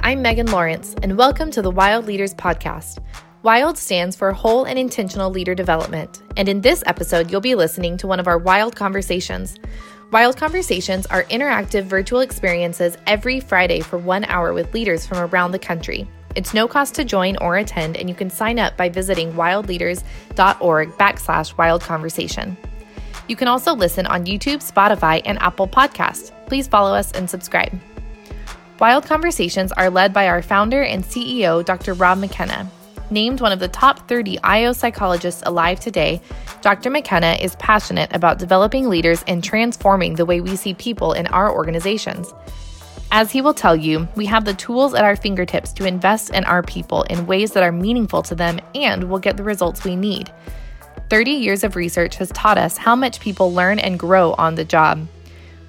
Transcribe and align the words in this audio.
I'm 0.00 0.22
Megan 0.22 0.46
Lawrence, 0.46 0.94
and 1.02 1.18
welcome 1.18 1.50
to 1.50 1.62
the 1.62 1.70
Wild 1.70 2.06
Leaders 2.06 2.34
Podcast. 2.34 2.98
WILD 3.42 3.76
stands 3.76 4.16
for 4.16 4.32
Whole 4.32 4.64
and 4.64 4.78
Intentional 4.78 5.30
Leader 5.30 5.54
Development, 5.54 6.22
and 6.36 6.48
in 6.48 6.60
this 6.60 6.82
episode, 6.86 7.30
you'll 7.30 7.40
be 7.40 7.54
listening 7.54 7.96
to 7.98 8.06
one 8.06 8.20
of 8.20 8.28
our 8.28 8.38
Wild 8.38 8.76
Conversations. 8.76 9.58
Wild 10.12 10.36
Conversations 10.36 11.06
are 11.06 11.24
interactive 11.24 11.84
virtual 11.84 12.20
experiences 12.20 12.96
every 13.06 13.40
Friday 13.40 13.80
for 13.80 13.98
one 13.98 14.24
hour 14.24 14.52
with 14.52 14.72
leaders 14.72 15.06
from 15.06 15.18
around 15.18 15.52
the 15.52 15.58
country. 15.58 16.08
It's 16.36 16.54
no 16.54 16.68
cost 16.68 16.94
to 16.94 17.04
join 17.04 17.36
or 17.38 17.56
attend, 17.56 17.96
and 17.96 18.08
you 18.08 18.14
can 18.14 18.30
sign 18.30 18.58
up 18.58 18.76
by 18.76 18.88
visiting 18.88 19.32
wildleaders.org 19.32 20.88
backslash 20.92 21.58
wild 21.58 21.82
conversation. 21.82 22.56
You 23.28 23.36
can 23.36 23.48
also 23.48 23.74
listen 23.74 24.06
on 24.06 24.26
YouTube, 24.26 24.58
Spotify, 24.58 25.22
and 25.24 25.38
Apple 25.40 25.68
Podcasts. 25.68 26.32
Please 26.46 26.68
follow 26.68 26.94
us 26.94 27.12
and 27.12 27.28
subscribe. 27.28 27.78
Wild 28.80 29.04
Conversations 29.06 29.70
are 29.72 29.90
led 29.90 30.12
by 30.12 30.26
our 30.26 30.42
founder 30.42 30.82
and 30.82 31.04
CEO, 31.04 31.64
Dr. 31.64 31.94
Rob 31.94 32.18
McKenna. 32.18 32.68
Named 33.10 33.40
one 33.40 33.52
of 33.52 33.60
the 33.60 33.68
top 33.68 34.08
30 34.08 34.38
IO 34.42 34.72
psychologists 34.72 35.42
alive 35.44 35.78
today, 35.78 36.20
Dr. 36.62 36.90
McKenna 36.90 37.36
is 37.40 37.54
passionate 37.56 38.12
about 38.14 38.38
developing 38.38 38.88
leaders 38.88 39.22
and 39.28 39.44
transforming 39.44 40.14
the 40.14 40.24
way 40.24 40.40
we 40.40 40.56
see 40.56 40.74
people 40.74 41.12
in 41.12 41.26
our 41.28 41.52
organizations. 41.52 42.32
As 43.10 43.30
he 43.30 43.42
will 43.42 43.54
tell 43.54 43.76
you, 43.76 44.08
we 44.16 44.24
have 44.26 44.46
the 44.46 44.54
tools 44.54 44.94
at 44.94 45.04
our 45.04 45.16
fingertips 45.16 45.74
to 45.74 45.86
invest 45.86 46.30
in 46.30 46.44
our 46.44 46.62
people 46.62 47.02
in 47.04 47.26
ways 47.26 47.52
that 47.52 47.62
are 47.62 47.72
meaningful 47.72 48.22
to 48.22 48.34
them 48.34 48.58
and 48.74 49.04
will 49.04 49.18
get 49.18 49.36
the 49.36 49.44
results 49.44 49.84
we 49.84 49.94
need. 49.94 50.32
30 51.10 51.30
years 51.30 51.62
of 51.62 51.76
research 51.76 52.16
has 52.16 52.30
taught 52.30 52.56
us 52.56 52.78
how 52.78 52.96
much 52.96 53.20
people 53.20 53.52
learn 53.52 53.78
and 53.78 53.98
grow 53.98 54.32
on 54.38 54.54
the 54.54 54.64
job. 54.64 55.06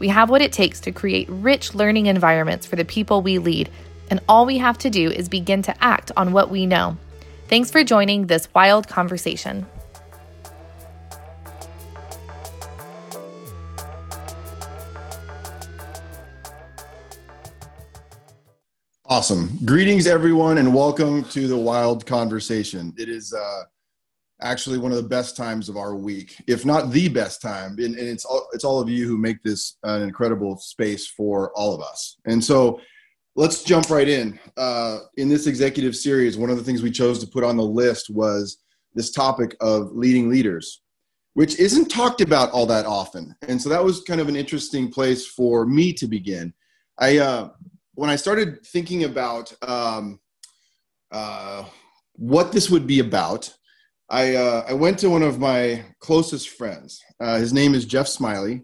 We 0.03 0.09
have 0.09 0.29
what 0.29 0.41
it 0.41 0.51
takes 0.51 0.81
to 0.81 0.91
create 0.91 1.29
rich 1.29 1.73
learning 1.73 2.07
environments 2.07 2.65
for 2.65 2.75
the 2.75 2.83
people 2.83 3.21
we 3.21 3.37
lead, 3.37 3.69
and 4.09 4.19
all 4.27 4.45
we 4.45 4.57
have 4.57 4.77
to 4.79 4.89
do 4.89 5.09
is 5.09 5.29
begin 5.29 5.61
to 5.61 5.73
act 5.81 6.11
on 6.17 6.33
what 6.33 6.51
we 6.51 6.65
know. 6.65 6.97
Thanks 7.47 7.71
for 7.71 7.85
joining 7.85 8.27
this 8.27 8.49
wild 8.53 8.89
conversation. 8.89 9.65
Awesome. 19.05 19.57
Greetings, 19.63 20.05
everyone, 20.05 20.57
and 20.57 20.75
welcome 20.75 21.23
to 21.29 21.47
the 21.47 21.55
Wild 21.55 22.05
Conversation. 22.05 22.93
It 22.97 23.07
is 23.07 23.31
uh, 23.31 23.63
actually 24.41 24.77
one 24.77 24.91
of 24.91 24.97
the 24.97 25.09
best 25.09 25.37
times 25.37 25.69
of 25.69 25.77
our 25.77 25.95
week, 25.95 26.35
if 26.47 26.65
not 26.65 26.91
the 26.91 27.07
best 27.07 27.41
time. 27.41 27.77
And, 27.77 27.95
and 27.95 28.07
it's 28.07 28.25
all, 28.25 28.47
it's 28.53 28.63
all 28.63 28.81
of 28.81 28.89
you 28.89 29.07
who 29.07 29.17
make 29.17 29.41
this 29.43 29.77
an 29.83 30.01
incredible 30.01 30.57
space 30.57 31.07
for 31.07 31.51
all 31.55 31.73
of 31.73 31.81
us. 31.81 32.17
And 32.25 32.43
so 32.43 32.81
let's 33.35 33.63
jump 33.63 33.89
right 33.89 34.07
in. 34.07 34.39
Uh, 34.57 34.99
in 35.17 35.29
this 35.29 35.47
executive 35.47 35.95
series, 35.95 36.37
one 36.37 36.49
of 36.49 36.57
the 36.57 36.63
things 36.63 36.81
we 36.81 36.91
chose 36.91 37.19
to 37.19 37.27
put 37.27 37.43
on 37.43 37.57
the 37.57 37.63
list 37.63 38.09
was 38.09 38.57
this 38.95 39.11
topic 39.11 39.55
of 39.61 39.91
leading 39.93 40.29
leaders, 40.29 40.81
which 41.33 41.57
isn't 41.59 41.89
talked 41.89 42.21
about 42.21 42.51
all 42.51 42.65
that 42.65 42.85
often. 42.85 43.35
And 43.47 43.61
so 43.61 43.69
that 43.69 43.83
was 43.83 44.01
kind 44.01 44.21
of 44.21 44.27
an 44.27 44.35
interesting 44.35 44.91
place 44.91 45.25
for 45.25 45.65
me 45.65 45.93
to 45.93 46.07
begin. 46.07 46.53
I 46.99 47.17
uh, 47.17 47.49
when 47.95 48.09
I 48.09 48.15
started 48.15 48.65
thinking 48.65 49.03
about 49.03 49.53
um, 49.67 50.19
uh, 51.11 51.65
what 52.13 52.51
this 52.51 52.69
would 52.69 52.87
be 52.87 52.99
about, 52.99 53.53
I, 54.09 54.35
uh, 54.35 54.65
I 54.67 54.73
went 54.73 54.99
to 54.99 55.09
one 55.09 55.23
of 55.23 55.39
my 55.39 55.83
closest 55.99 56.49
friends. 56.49 57.01
Uh, 57.19 57.37
his 57.37 57.53
name 57.53 57.73
is 57.73 57.85
Jeff 57.85 58.07
Smiley. 58.07 58.63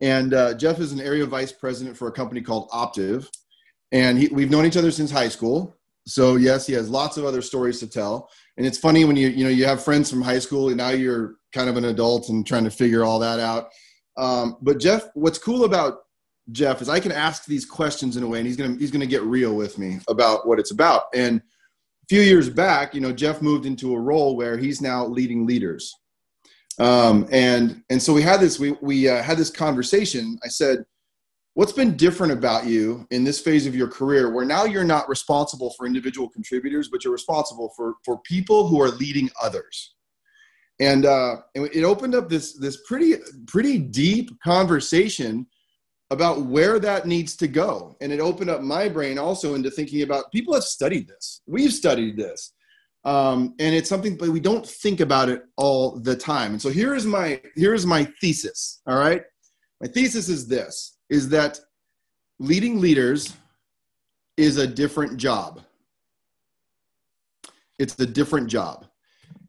And 0.00 0.34
uh, 0.34 0.54
Jeff 0.54 0.80
is 0.80 0.92
an 0.92 1.00
area 1.00 1.24
vice 1.26 1.52
president 1.52 1.96
for 1.96 2.08
a 2.08 2.12
company 2.12 2.40
called 2.40 2.68
Optiv. 2.70 3.28
And 3.92 4.18
he, 4.18 4.28
we've 4.28 4.50
known 4.50 4.66
each 4.66 4.76
other 4.76 4.90
since 4.90 5.10
high 5.10 5.28
school. 5.28 5.76
So 6.06 6.36
yes, 6.36 6.66
he 6.66 6.72
has 6.72 6.90
lots 6.90 7.16
of 7.16 7.24
other 7.24 7.42
stories 7.42 7.78
to 7.80 7.86
tell. 7.86 8.28
And 8.56 8.66
it's 8.66 8.78
funny 8.78 9.04
when 9.04 9.16
you, 9.16 9.28
you 9.28 9.44
know, 9.44 9.50
you 9.50 9.64
have 9.64 9.84
friends 9.84 10.10
from 10.10 10.20
high 10.20 10.40
school 10.40 10.68
and 10.68 10.76
now 10.76 10.90
you're 10.90 11.36
kind 11.54 11.68
of 11.68 11.76
an 11.76 11.84
adult 11.84 12.28
and 12.28 12.44
trying 12.44 12.64
to 12.64 12.70
figure 12.70 13.04
all 13.04 13.20
that 13.20 13.38
out. 13.38 13.68
Um, 14.16 14.56
but 14.60 14.80
Jeff, 14.80 15.08
what's 15.14 15.38
cool 15.38 15.64
about 15.64 15.98
Jeff 16.50 16.82
is 16.82 16.88
I 16.88 16.98
can 16.98 17.12
ask 17.12 17.44
these 17.44 17.64
questions 17.64 18.16
in 18.16 18.24
a 18.24 18.26
way 18.26 18.38
and 18.38 18.46
he's 18.46 18.56
going 18.56 18.74
to, 18.74 18.78
he's 18.78 18.90
going 18.90 19.00
to 19.00 19.06
get 19.06 19.22
real 19.22 19.54
with 19.54 19.78
me 19.78 20.00
about 20.08 20.48
what 20.48 20.58
it's 20.58 20.72
about. 20.72 21.04
And 21.14 21.40
few 22.08 22.20
years 22.20 22.48
back, 22.48 22.94
you 22.94 23.00
know, 23.00 23.12
Jeff 23.12 23.42
moved 23.42 23.66
into 23.66 23.94
a 23.94 24.00
role 24.00 24.36
where 24.36 24.56
he's 24.56 24.80
now 24.80 25.06
leading 25.06 25.46
leaders. 25.46 25.94
Um, 26.78 27.28
and 27.30 27.82
and 27.90 28.02
so 28.02 28.12
we 28.12 28.22
had 28.22 28.40
this 28.40 28.58
we 28.58 28.72
we 28.80 29.08
uh, 29.08 29.22
had 29.22 29.36
this 29.36 29.50
conversation. 29.50 30.38
I 30.42 30.48
said, 30.48 30.84
"What's 31.54 31.72
been 31.72 31.96
different 31.96 32.32
about 32.32 32.66
you 32.66 33.06
in 33.10 33.24
this 33.24 33.40
phase 33.40 33.66
of 33.66 33.74
your 33.74 33.88
career, 33.88 34.30
where 34.30 34.44
now 34.44 34.64
you're 34.64 34.84
not 34.84 35.08
responsible 35.08 35.74
for 35.76 35.86
individual 35.86 36.28
contributors, 36.28 36.88
but 36.88 37.04
you're 37.04 37.12
responsible 37.12 37.72
for 37.76 37.94
for 38.04 38.20
people 38.22 38.68
who 38.68 38.80
are 38.80 38.90
leading 38.90 39.28
others?" 39.42 39.94
And 40.80 41.04
uh, 41.04 41.36
it 41.54 41.84
opened 41.84 42.14
up 42.14 42.28
this 42.28 42.54
this 42.54 42.78
pretty 42.86 43.16
pretty 43.46 43.78
deep 43.78 44.30
conversation 44.42 45.46
about 46.12 46.42
where 46.42 46.78
that 46.78 47.06
needs 47.06 47.34
to 47.36 47.48
go. 47.48 47.96
And 48.02 48.12
it 48.12 48.20
opened 48.20 48.50
up 48.50 48.60
my 48.60 48.86
brain 48.86 49.18
also 49.18 49.54
into 49.54 49.70
thinking 49.70 50.02
about 50.02 50.30
people 50.30 50.52
have 50.52 50.62
studied 50.62 51.08
this. 51.08 51.40
We've 51.46 51.72
studied 51.72 52.18
this. 52.18 52.52
Um, 53.04 53.54
and 53.58 53.74
it's 53.74 53.88
something 53.88 54.16
but 54.16 54.28
we 54.28 54.38
don't 54.38 54.64
think 54.64 55.00
about 55.00 55.30
it 55.30 55.42
all 55.56 55.98
the 55.98 56.14
time. 56.14 56.52
And 56.52 56.62
so 56.62 56.68
here 56.68 56.94
is 56.94 57.06
my 57.06 57.40
here 57.56 57.72
is 57.72 57.86
my 57.86 58.06
thesis. 58.20 58.82
All 58.86 58.98
right. 58.98 59.22
My 59.80 59.88
thesis 59.88 60.28
is 60.28 60.46
this 60.46 60.98
is 61.08 61.30
that 61.30 61.58
leading 62.38 62.78
leaders 62.78 63.34
is 64.36 64.58
a 64.58 64.66
different 64.66 65.16
job. 65.16 65.62
It's 67.78 67.98
a 67.98 68.06
different 68.06 68.48
job. 68.48 68.86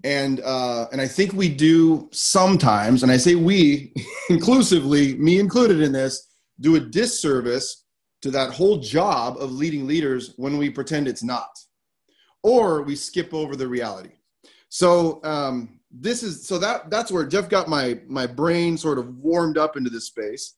And 0.05 0.39
uh, 0.41 0.87
and 0.91 0.99
I 0.99 1.07
think 1.07 1.33
we 1.33 1.49
do 1.49 2.09
sometimes, 2.11 3.03
and 3.03 3.11
I 3.11 3.17
say 3.17 3.35
we 3.35 3.93
inclusively, 4.29 5.15
me 5.17 5.39
included 5.39 5.81
in 5.81 5.91
this, 5.91 6.32
do 6.63 6.77
a 6.77 6.79
disservice 6.79 7.83
to 8.23 8.31
that 8.31 8.53
whole 8.53 8.77
job 8.77 9.35
of 9.37 9.51
leading 9.51 9.85
leaders 9.85 10.33
when 10.37 10.57
we 10.57 10.69
pretend 10.69 11.07
it's 11.07 11.23
not, 11.23 11.49
or 12.41 12.81
we 12.81 12.95
skip 12.95 13.33
over 13.33 13.55
the 13.55 13.67
reality. 13.67 14.13
So 14.69 15.21
um, 15.23 15.81
this 15.91 16.23
is 16.23 16.47
so 16.47 16.57
that 16.57 16.89
that's 16.89 17.11
where 17.11 17.27
Jeff 17.27 17.49
got 17.49 17.67
my 17.67 17.99
my 18.07 18.25
brain 18.25 18.77
sort 18.77 18.97
of 18.97 19.17
warmed 19.17 19.57
up 19.57 19.77
into 19.77 19.89
this 19.89 20.07
space. 20.07 20.55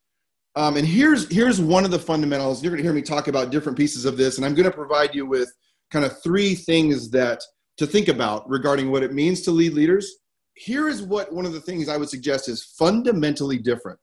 Um, 0.55 0.77
and 0.77 0.87
here's 0.87 1.29
here's 1.29 1.59
one 1.59 1.83
of 1.83 1.91
the 1.91 1.99
fundamentals. 1.99 2.63
You're 2.63 2.71
going 2.71 2.83
to 2.83 2.87
hear 2.87 2.93
me 2.93 3.01
talk 3.01 3.27
about 3.27 3.49
different 3.49 3.77
pieces 3.77 4.05
of 4.05 4.15
this, 4.15 4.37
and 4.37 4.45
I'm 4.45 4.53
going 4.53 4.69
to 4.69 4.77
provide 4.77 5.13
you 5.13 5.25
with 5.25 5.51
kind 5.91 6.05
of 6.05 6.21
three 6.23 6.53
things 6.53 7.09
that 7.09 7.41
to 7.77 7.87
think 7.87 8.07
about 8.07 8.47
regarding 8.49 8.91
what 8.91 9.03
it 9.03 9.11
means 9.11 9.41
to 9.41 9.51
lead 9.51 9.73
leaders. 9.73 10.19
Here 10.53 10.87
is 10.87 11.01
what 11.01 11.33
one 11.33 11.45
of 11.45 11.51
the 11.51 11.59
things 11.59 11.89
I 11.89 11.97
would 11.97 12.09
suggest 12.09 12.47
is 12.47 12.63
fundamentally 12.63 13.57
different 13.57 13.99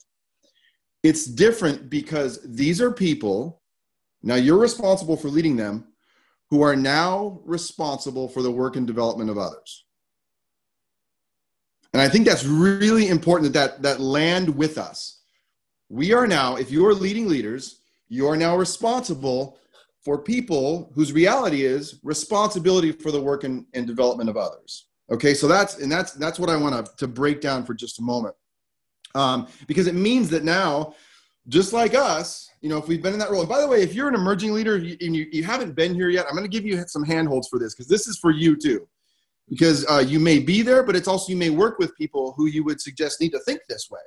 it's 1.02 1.26
different 1.26 1.90
because 1.90 2.40
these 2.44 2.80
are 2.80 2.92
people, 2.92 3.60
now 4.22 4.36
you're 4.36 4.58
responsible 4.58 5.16
for 5.16 5.28
leading 5.28 5.56
them, 5.56 5.86
who 6.48 6.62
are 6.62 6.76
now 6.76 7.40
responsible 7.44 8.28
for 8.28 8.42
the 8.42 8.50
work 8.50 8.76
and 8.76 8.86
development 8.86 9.30
of 9.30 9.38
others. 9.38 9.84
And 11.92 12.00
I 12.00 12.08
think 12.08 12.26
that's 12.26 12.44
really 12.44 13.08
important 13.08 13.52
that, 13.52 13.82
that 13.82 13.82
that 13.82 14.00
land 14.00 14.54
with 14.54 14.78
us. 14.78 15.20
We 15.88 16.12
are 16.12 16.26
now, 16.26 16.56
if 16.56 16.70
you 16.70 16.86
are 16.86 16.94
leading 16.94 17.28
leaders, 17.28 17.80
you 18.08 18.26
are 18.28 18.36
now 18.36 18.56
responsible 18.56 19.58
for 20.02 20.18
people 20.18 20.90
whose 20.94 21.12
reality 21.12 21.64
is 21.64 22.00
responsibility 22.02 22.92
for 22.92 23.10
the 23.10 23.20
work 23.20 23.44
and, 23.44 23.66
and 23.74 23.86
development 23.86 24.30
of 24.30 24.36
others. 24.36 24.88
Okay, 25.10 25.34
so 25.34 25.46
that's 25.48 25.78
and 25.78 25.90
that's 25.90 26.12
that's 26.12 26.38
what 26.38 26.48
I 26.48 26.56
want 26.56 26.86
to, 26.86 26.96
to 26.96 27.08
break 27.08 27.40
down 27.40 27.64
for 27.64 27.74
just 27.74 27.98
a 27.98 28.02
moment 28.02 28.34
um, 29.14 29.46
because 29.66 29.86
it 29.86 29.94
means 29.94 30.28
that 30.30 30.44
now, 30.44 30.94
just 31.48 31.72
like 31.72 31.94
us, 31.94 32.48
you 32.60 32.68
know, 32.68 32.78
if 32.78 32.86
we've 32.86 33.02
been 33.02 33.12
in 33.12 33.18
that 33.18 33.30
role. 33.30 33.40
And 33.40 33.48
by 33.48 33.60
the 33.60 33.66
way, 33.66 33.82
if 33.82 33.94
you're 33.94 34.08
an 34.08 34.14
emerging 34.14 34.52
leader 34.52 34.76
and 34.76 35.16
you, 35.16 35.26
you 35.32 35.42
haven't 35.42 35.74
been 35.74 35.94
here 35.94 36.08
yet, 36.08 36.26
I'm 36.28 36.36
going 36.36 36.48
to 36.48 36.56
give 36.56 36.64
you 36.64 36.82
some 36.86 37.04
handholds 37.04 37.48
for 37.48 37.58
this 37.58 37.74
because 37.74 37.88
this 37.88 38.06
is 38.06 38.18
for 38.18 38.30
you 38.30 38.56
too. 38.56 38.88
Because 39.48 39.84
uh, 39.90 39.98
you 39.98 40.20
may 40.20 40.38
be 40.38 40.62
there, 40.62 40.82
but 40.84 40.94
it's 40.94 41.08
also 41.08 41.32
you 41.32 41.36
may 41.36 41.50
work 41.50 41.78
with 41.78 41.96
people 41.96 42.32
who 42.36 42.46
you 42.46 42.62
would 42.64 42.80
suggest 42.80 43.20
need 43.20 43.32
to 43.32 43.40
think 43.40 43.60
this 43.68 43.88
way. 43.90 44.00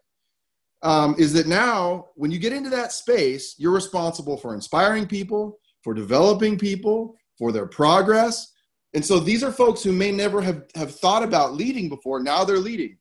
Um, 0.81 1.15
is 1.17 1.33
that 1.33 1.47
now, 1.47 2.07
when 2.15 2.31
you 2.31 2.39
get 2.39 2.53
into 2.53 2.69
that 2.69 2.91
space, 2.93 3.55
you're 3.57 3.73
responsible 3.73 4.37
for 4.37 4.53
inspiring 4.53 5.07
people, 5.07 5.59
for 5.83 5.93
developing 5.93 6.57
people, 6.57 7.15
for 7.37 7.51
their 7.51 7.65
progress. 7.65 8.53
And 8.93 9.03
so 9.03 9.19
these 9.19 9.43
are 9.43 9.51
folks 9.51 9.83
who 9.83 9.91
may 9.91 10.11
never 10.11 10.41
have, 10.41 10.63
have 10.75 10.95
thought 10.95 11.23
about 11.23 11.53
leading 11.53 11.89
before. 11.89 12.21
Now 12.21 12.45
they're 12.45 12.57
leading. 12.57 12.97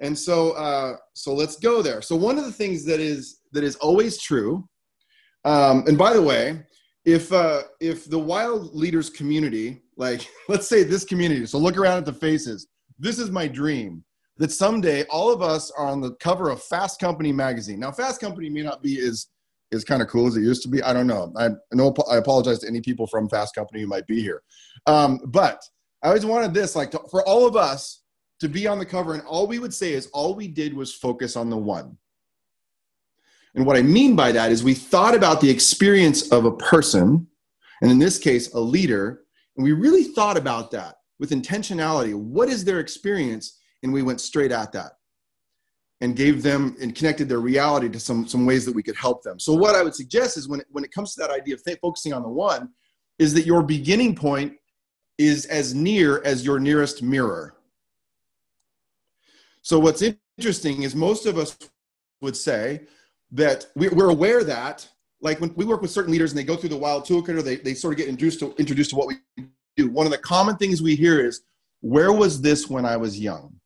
And 0.00 0.18
so, 0.18 0.52
uh, 0.52 0.96
so 1.14 1.34
let's 1.34 1.56
go 1.56 1.82
there. 1.82 2.00
So 2.00 2.16
one 2.16 2.38
of 2.38 2.44
the 2.44 2.52
things 2.52 2.84
that 2.86 3.00
is 3.00 3.40
that 3.52 3.64
is 3.64 3.76
always 3.76 4.20
true, 4.20 4.66
um, 5.44 5.84
and 5.86 5.98
by 5.98 6.12
the 6.14 6.22
way, 6.22 6.62
if 7.04 7.32
uh, 7.32 7.62
if 7.80 8.08
the 8.08 8.18
wild 8.18 8.74
leaders 8.74 9.10
community, 9.10 9.82
like 9.96 10.26
let's 10.48 10.68
say 10.68 10.82
this 10.82 11.04
community, 11.04 11.46
so 11.46 11.58
look 11.58 11.76
around 11.76 11.98
at 11.98 12.06
the 12.06 12.12
faces. 12.12 12.68
This 12.98 13.18
is 13.18 13.30
my 13.30 13.48
dream 13.48 14.04
that 14.36 14.50
someday 14.50 15.04
all 15.10 15.32
of 15.32 15.42
us 15.42 15.70
are 15.70 15.86
on 15.86 16.00
the 16.00 16.14
cover 16.14 16.48
of 16.50 16.62
Fast 16.62 16.98
Company 16.98 17.32
magazine. 17.32 17.78
Now, 17.78 17.92
Fast 17.92 18.20
Company 18.20 18.48
may 18.48 18.62
not 18.62 18.82
be 18.82 18.98
as 19.00 19.26
is 19.70 19.84
kind 19.84 20.02
of 20.02 20.08
cool 20.08 20.26
as 20.26 20.36
it 20.36 20.42
used 20.42 20.62
to 20.62 20.68
be. 20.68 20.82
I 20.82 20.92
don't 20.92 21.06
know. 21.06 21.32
I 21.36 21.50
know 21.72 21.94
I 22.10 22.16
apologize 22.16 22.58
to 22.60 22.66
any 22.66 22.80
people 22.80 23.06
from 23.06 23.28
Fast 23.28 23.54
Company 23.54 23.82
who 23.82 23.86
might 23.86 24.06
be 24.06 24.20
here, 24.20 24.42
um, 24.86 25.20
but 25.26 25.62
I 26.02 26.08
always 26.08 26.24
wanted 26.24 26.54
this 26.54 26.74
like 26.74 26.90
to, 26.92 27.00
for 27.10 27.26
all 27.28 27.46
of 27.46 27.54
us 27.56 27.99
to 28.40 28.48
be 28.48 28.66
on 28.66 28.78
the 28.78 28.86
cover, 28.86 29.14
and 29.14 29.22
all 29.22 29.46
we 29.46 29.58
would 29.58 29.72
say 29.72 29.92
is 29.92 30.08
all 30.08 30.34
we 30.34 30.48
did 30.48 30.74
was 30.74 30.94
focus 30.94 31.36
on 31.36 31.50
the 31.50 31.56
one. 31.56 31.96
And 33.54 33.66
what 33.66 33.76
I 33.76 33.82
mean 33.82 34.16
by 34.16 34.32
that 34.32 34.50
is 34.50 34.62
we 34.62 34.74
thought 34.74 35.14
about 35.14 35.40
the 35.40 35.50
experience 35.50 36.30
of 36.32 36.44
a 36.44 36.56
person, 36.56 37.26
and 37.82 37.90
in 37.90 37.98
this 37.98 38.18
case, 38.18 38.52
a 38.54 38.60
leader, 38.60 39.24
and 39.56 39.64
we 39.64 39.72
really 39.72 40.04
thought 40.04 40.36
about 40.36 40.70
that 40.70 40.96
with 41.18 41.30
intentionality. 41.30 42.14
What 42.14 42.48
is 42.48 42.64
their 42.64 42.80
experience? 42.80 43.58
And 43.82 43.92
we 43.92 44.02
went 44.02 44.20
straight 44.20 44.52
at 44.52 44.72
that 44.72 44.92
and 46.00 46.16
gave 46.16 46.42
them 46.42 46.76
and 46.80 46.94
connected 46.94 47.28
their 47.28 47.40
reality 47.40 47.88
to 47.90 48.00
some, 48.00 48.26
some 48.26 48.46
ways 48.46 48.64
that 48.64 48.74
we 48.74 48.82
could 48.82 48.96
help 48.96 49.22
them. 49.22 49.38
So, 49.38 49.52
what 49.54 49.74
I 49.74 49.82
would 49.82 49.94
suggest 49.94 50.36
is 50.36 50.48
when, 50.48 50.62
when 50.70 50.84
it 50.84 50.92
comes 50.92 51.14
to 51.14 51.20
that 51.20 51.30
idea 51.30 51.54
of 51.54 51.64
th- 51.64 51.78
focusing 51.80 52.12
on 52.12 52.22
the 52.22 52.28
one, 52.28 52.70
is 53.18 53.34
that 53.34 53.46
your 53.46 53.62
beginning 53.62 54.14
point 54.14 54.54
is 55.18 55.44
as 55.46 55.74
near 55.74 56.22
as 56.24 56.44
your 56.44 56.58
nearest 56.58 57.02
mirror. 57.02 57.54
So, 59.62 59.78
what's 59.78 60.02
interesting 60.38 60.82
is 60.82 60.94
most 60.94 61.26
of 61.26 61.38
us 61.38 61.56
would 62.20 62.36
say 62.36 62.82
that 63.32 63.66
we're 63.76 64.10
aware 64.10 64.42
that, 64.44 64.88
like 65.20 65.40
when 65.40 65.54
we 65.54 65.64
work 65.64 65.82
with 65.82 65.90
certain 65.90 66.12
leaders 66.12 66.32
and 66.32 66.38
they 66.38 66.44
go 66.44 66.56
through 66.56 66.70
the 66.70 66.76
wild 66.76 67.04
toolkit 67.04 67.36
or 67.36 67.42
they, 67.42 67.56
they 67.56 67.74
sort 67.74 67.92
of 67.92 67.98
get 67.98 68.08
introduced 68.08 68.40
to, 68.40 68.54
introduced 68.56 68.90
to 68.90 68.96
what 68.96 69.08
we 69.08 69.16
do, 69.76 69.90
one 69.90 70.06
of 70.06 70.12
the 70.12 70.18
common 70.18 70.56
things 70.56 70.82
we 70.82 70.96
hear 70.96 71.24
is, 71.24 71.42
Where 71.80 72.12
was 72.12 72.40
this 72.40 72.68
when 72.68 72.84
I 72.84 72.96
was 72.96 73.18
young? 73.18 73.60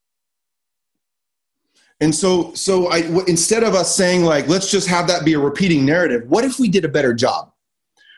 And 2.01 2.13
so, 2.13 2.53
so 2.53 2.87
I, 2.87 2.97
instead 3.27 3.63
of 3.63 3.73
us 3.73 3.95
saying 3.95 4.23
like, 4.23 4.47
let's 4.49 4.69
just 4.69 4.87
have 4.89 5.07
that 5.07 5.23
be 5.23 5.33
a 5.33 5.39
repeating 5.39 5.85
narrative, 5.85 6.23
what 6.27 6.43
if 6.43 6.59
we 6.59 6.67
did 6.67 6.83
a 6.83 6.89
better 6.89 7.13
job? 7.13 7.51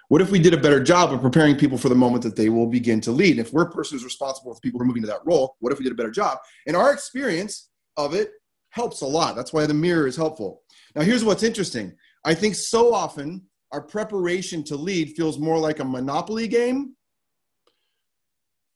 What 0.09 0.21
if 0.21 0.31
we 0.31 0.39
did 0.39 0.53
a 0.53 0.57
better 0.57 0.81
job 0.81 1.11
of 1.11 1.21
preparing 1.21 1.57
people 1.57 1.77
for 1.77 1.89
the 1.89 1.95
moment 1.95 2.23
that 2.23 2.35
they 2.35 2.49
will 2.49 2.67
begin 2.67 3.01
to 3.01 3.11
lead? 3.11 3.31
And 3.31 3.39
if 3.45 3.53
we're 3.53 3.63
a 3.63 3.71
person 3.71 3.95
who's 3.95 4.05
responsible 4.05 4.53
for 4.53 4.59
people 4.61 4.79
who 4.79 4.85
are 4.85 4.87
moving 4.87 5.03
to 5.03 5.07
that 5.07 5.25
role, 5.25 5.57
what 5.59 5.73
if 5.73 5.79
we 5.79 5.83
did 5.83 5.91
a 5.91 5.95
better 5.95 6.11
job? 6.11 6.39
In 6.65 6.75
our 6.75 6.93
experience 6.93 7.66
of 7.97 8.13
it 8.13 8.31
helps 8.69 9.01
a 9.01 9.05
lot. 9.05 9.35
That's 9.35 9.53
why 9.53 9.65
the 9.65 9.73
mirror 9.73 10.07
is 10.07 10.15
helpful. 10.15 10.61
Now, 10.95 11.01
here's 11.01 11.25
what's 11.25 11.43
interesting. 11.43 11.93
I 12.23 12.33
think 12.33 12.55
so 12.55 12.93
often 12.93 13.43
our 13.71 13.81
preparation 13.81 14.63
to 14.65 14.75
lead 14.75 15.15
feels 15.15 15.37
more 15.37 15.59
like 15.59 15.79
a 15.79 15.85
monopoly 15.85 16.47
game. 16.47 16.95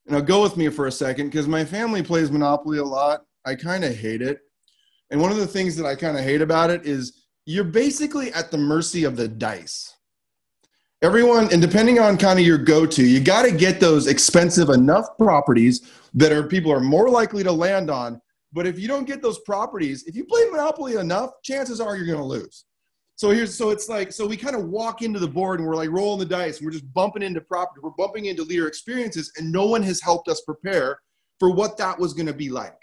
Now, 0.08 0.20
go 0.20 0.42
with 0.42 0.58
me 0.58 0.68
for 0.70 0.88
a 0.88 0.92
second 0.92 1.28
because 1.28 1.48
my 1.48 1.64
family 1.64 2.04
plays 2.04 2.32
Monopoly 2.32 2.80
a 2.80 2.84
lot. 2.84 3.22
I 3.46 3.56
kind 3.56 3.84
of 3.84 3.96
hate 3.96 4.22
it. 4.22 4.40
And 5.10 5.22
one 5.22 5.32
of 5.32 5.38
the 5.38 5.48
things 5.48 5.76
that 5.76 5.86
I 5.86 5.96
kind 5.96 6.18
of 6.18 6.24
hate 6.24 6.42
about 6.42 6.70
it 6.70 6.86
is 6.86 7.26
you're 7.46 7.64
basically 7.64 8.34
at 8.34 8.52
the 8.52 8.58
mercy 8.58 9.04
of 9.04 9.16
the 9.16 9.28
dice. 9.28 9.96
Everyone, 11.02 11.52
and 11.52 11.62
depending 11.62 12.00
on 12.00 12.18
kind 12.18 12.40
of 12.40 12.46
your 12.46 12.58
go 12.58 12.86
to, 12.86 13.04
you 13.04 13.20
got 13.20 13.44
to 13.44 13.52
get 13.52 13.80
those 13.80 14.08
expensive 14.08 14.70
enough 14.70 15.06
properties 15.18 15.90
that 16.14 16.32
are 16.32 16.44
people 16.44 16.72
are 16.72 16.80
more 16.80 17.10
likely 17.10 17.44
to 17.44 17.52
land 17.52 17.90
on. 17.90 18.22
But 18.54 18.68
if 18.68 18.78
you 18.80 18.88
don't 18.88 19.08
get 19.08 19.22
those 19.22 19.40
properties, 19.40 20.04
if 20.06 20.16
you 20.16 20.26
play 20.26 20.44
Monopoly 20.50 20.96
enough, 20.96 21.32
chances 21.44 21.80
are 21.80 21.96
you're 21.96 22.06
going 22.06 22.18
to 22.18 22.24
lose. 22.24 22.66
So 23.16 23.30
here's 23.30 23.56
so 23.56 23.70
it's 23.70 23.88
like 23.88 24.12
so 24.12 24.26
we 24.26 24.36
kind 24.36 24.56
of 24.56 24.66
walk 24.66 25.04
into 25.04 25.20
the 25.20 25.28
board 25.28 25.60
and 25.60 25.70
we're 25.70 25.76
like 25.76 25.92
rolling 25.92 26.20
the 26.20 26.26
dice 26.26 26.58
and 26.58 26.66
we're 26.66 26.72
just 26.72 26.92
bumping 26.92 27.22
into 27.22 27.40
property, 27.40 27.80
we're 27.84 27.92
bumping 27.92 28.26
into 28.26 28.44
leader 28.44 28.68
experiences, 28.68 29.32
and 29.38 29.52
no 29.52 29.68
one 29.68 29.84
has 29.84 30.02
helped 30.02 30.28
us 30.28 30.42
prepare 30.42 31.00
for 31.40 31.52
what 31.52 31.78
that 31.78 32.00
was 32.00 32.14
going 32.14 32.26
to 32.26 32.34
be 32.34 32.50
like 32.50 32.78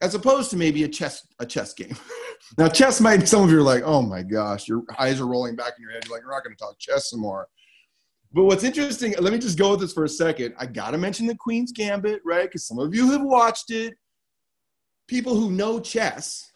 as 0.00 0.14
opposed 0.14 0.50
to 0.50 0.56
maybe 0.56 0.84
a 0.84 0.88
chess 0.88 1.26
a 1.38 1.46
chess 1.46 1.72
game. 1.72 1.96
now, 2.58 2.68
chess 2.68 3.00
might 3.00 3.26
some 3.26 3.42
of 3.42 3.50
you 3.50 3.58
are 3.58 3.62
like, 3.62 3.82
oh 3.84 4.02
my 4.02 4.22
gosh, 4.22 4.68
your 4.68 4.82
eyes 4.98 5.20
are 5.20 5.26
rolling 5.26 5.56
back 5.56 5.72
in 5.76 5.82
your 5.82 5.92
head. 5.92 6.04
You're 6.06 6.16
like, 6.16 6.24
we're 6.24 6.32
not 6.32 6.44
going 6.44 6.56
to 6.56 6.62
talk 6.62 6.78
chess 6.78 7.10
some 7.10 7.20
more. 7.20 7.48
But 8.32 8.44
what's 8.44 8.64
interesting, 8.64 9.14
let 9.18 9.32
me 9.32 9.38
just 9.38 9.58
go 9.58 9.70
with 9.70 9.80
this 9.80 9.92
for 9.92 10.04
a 10.04 10.08
second. 10.08 10.54
I 10.58 10.66
got 10.66 10.90
to 10.90 10.98
mention 10.98 11.26
the 11.26 11.36
Queen's 11.36 11.72
Gambit, 11.72 12.20
right? 12.24 12.44
Because 12.44 12.66
some 12.66 12.78
of 12.78 12.94
you 12.94 13.10
have 13.12 13.22
watched 13.22 13.70
it. 13.70 13.94
People 15.08 15.34
who 15.34 15.50
know 15.50 15.80
chess, 15.80 16.50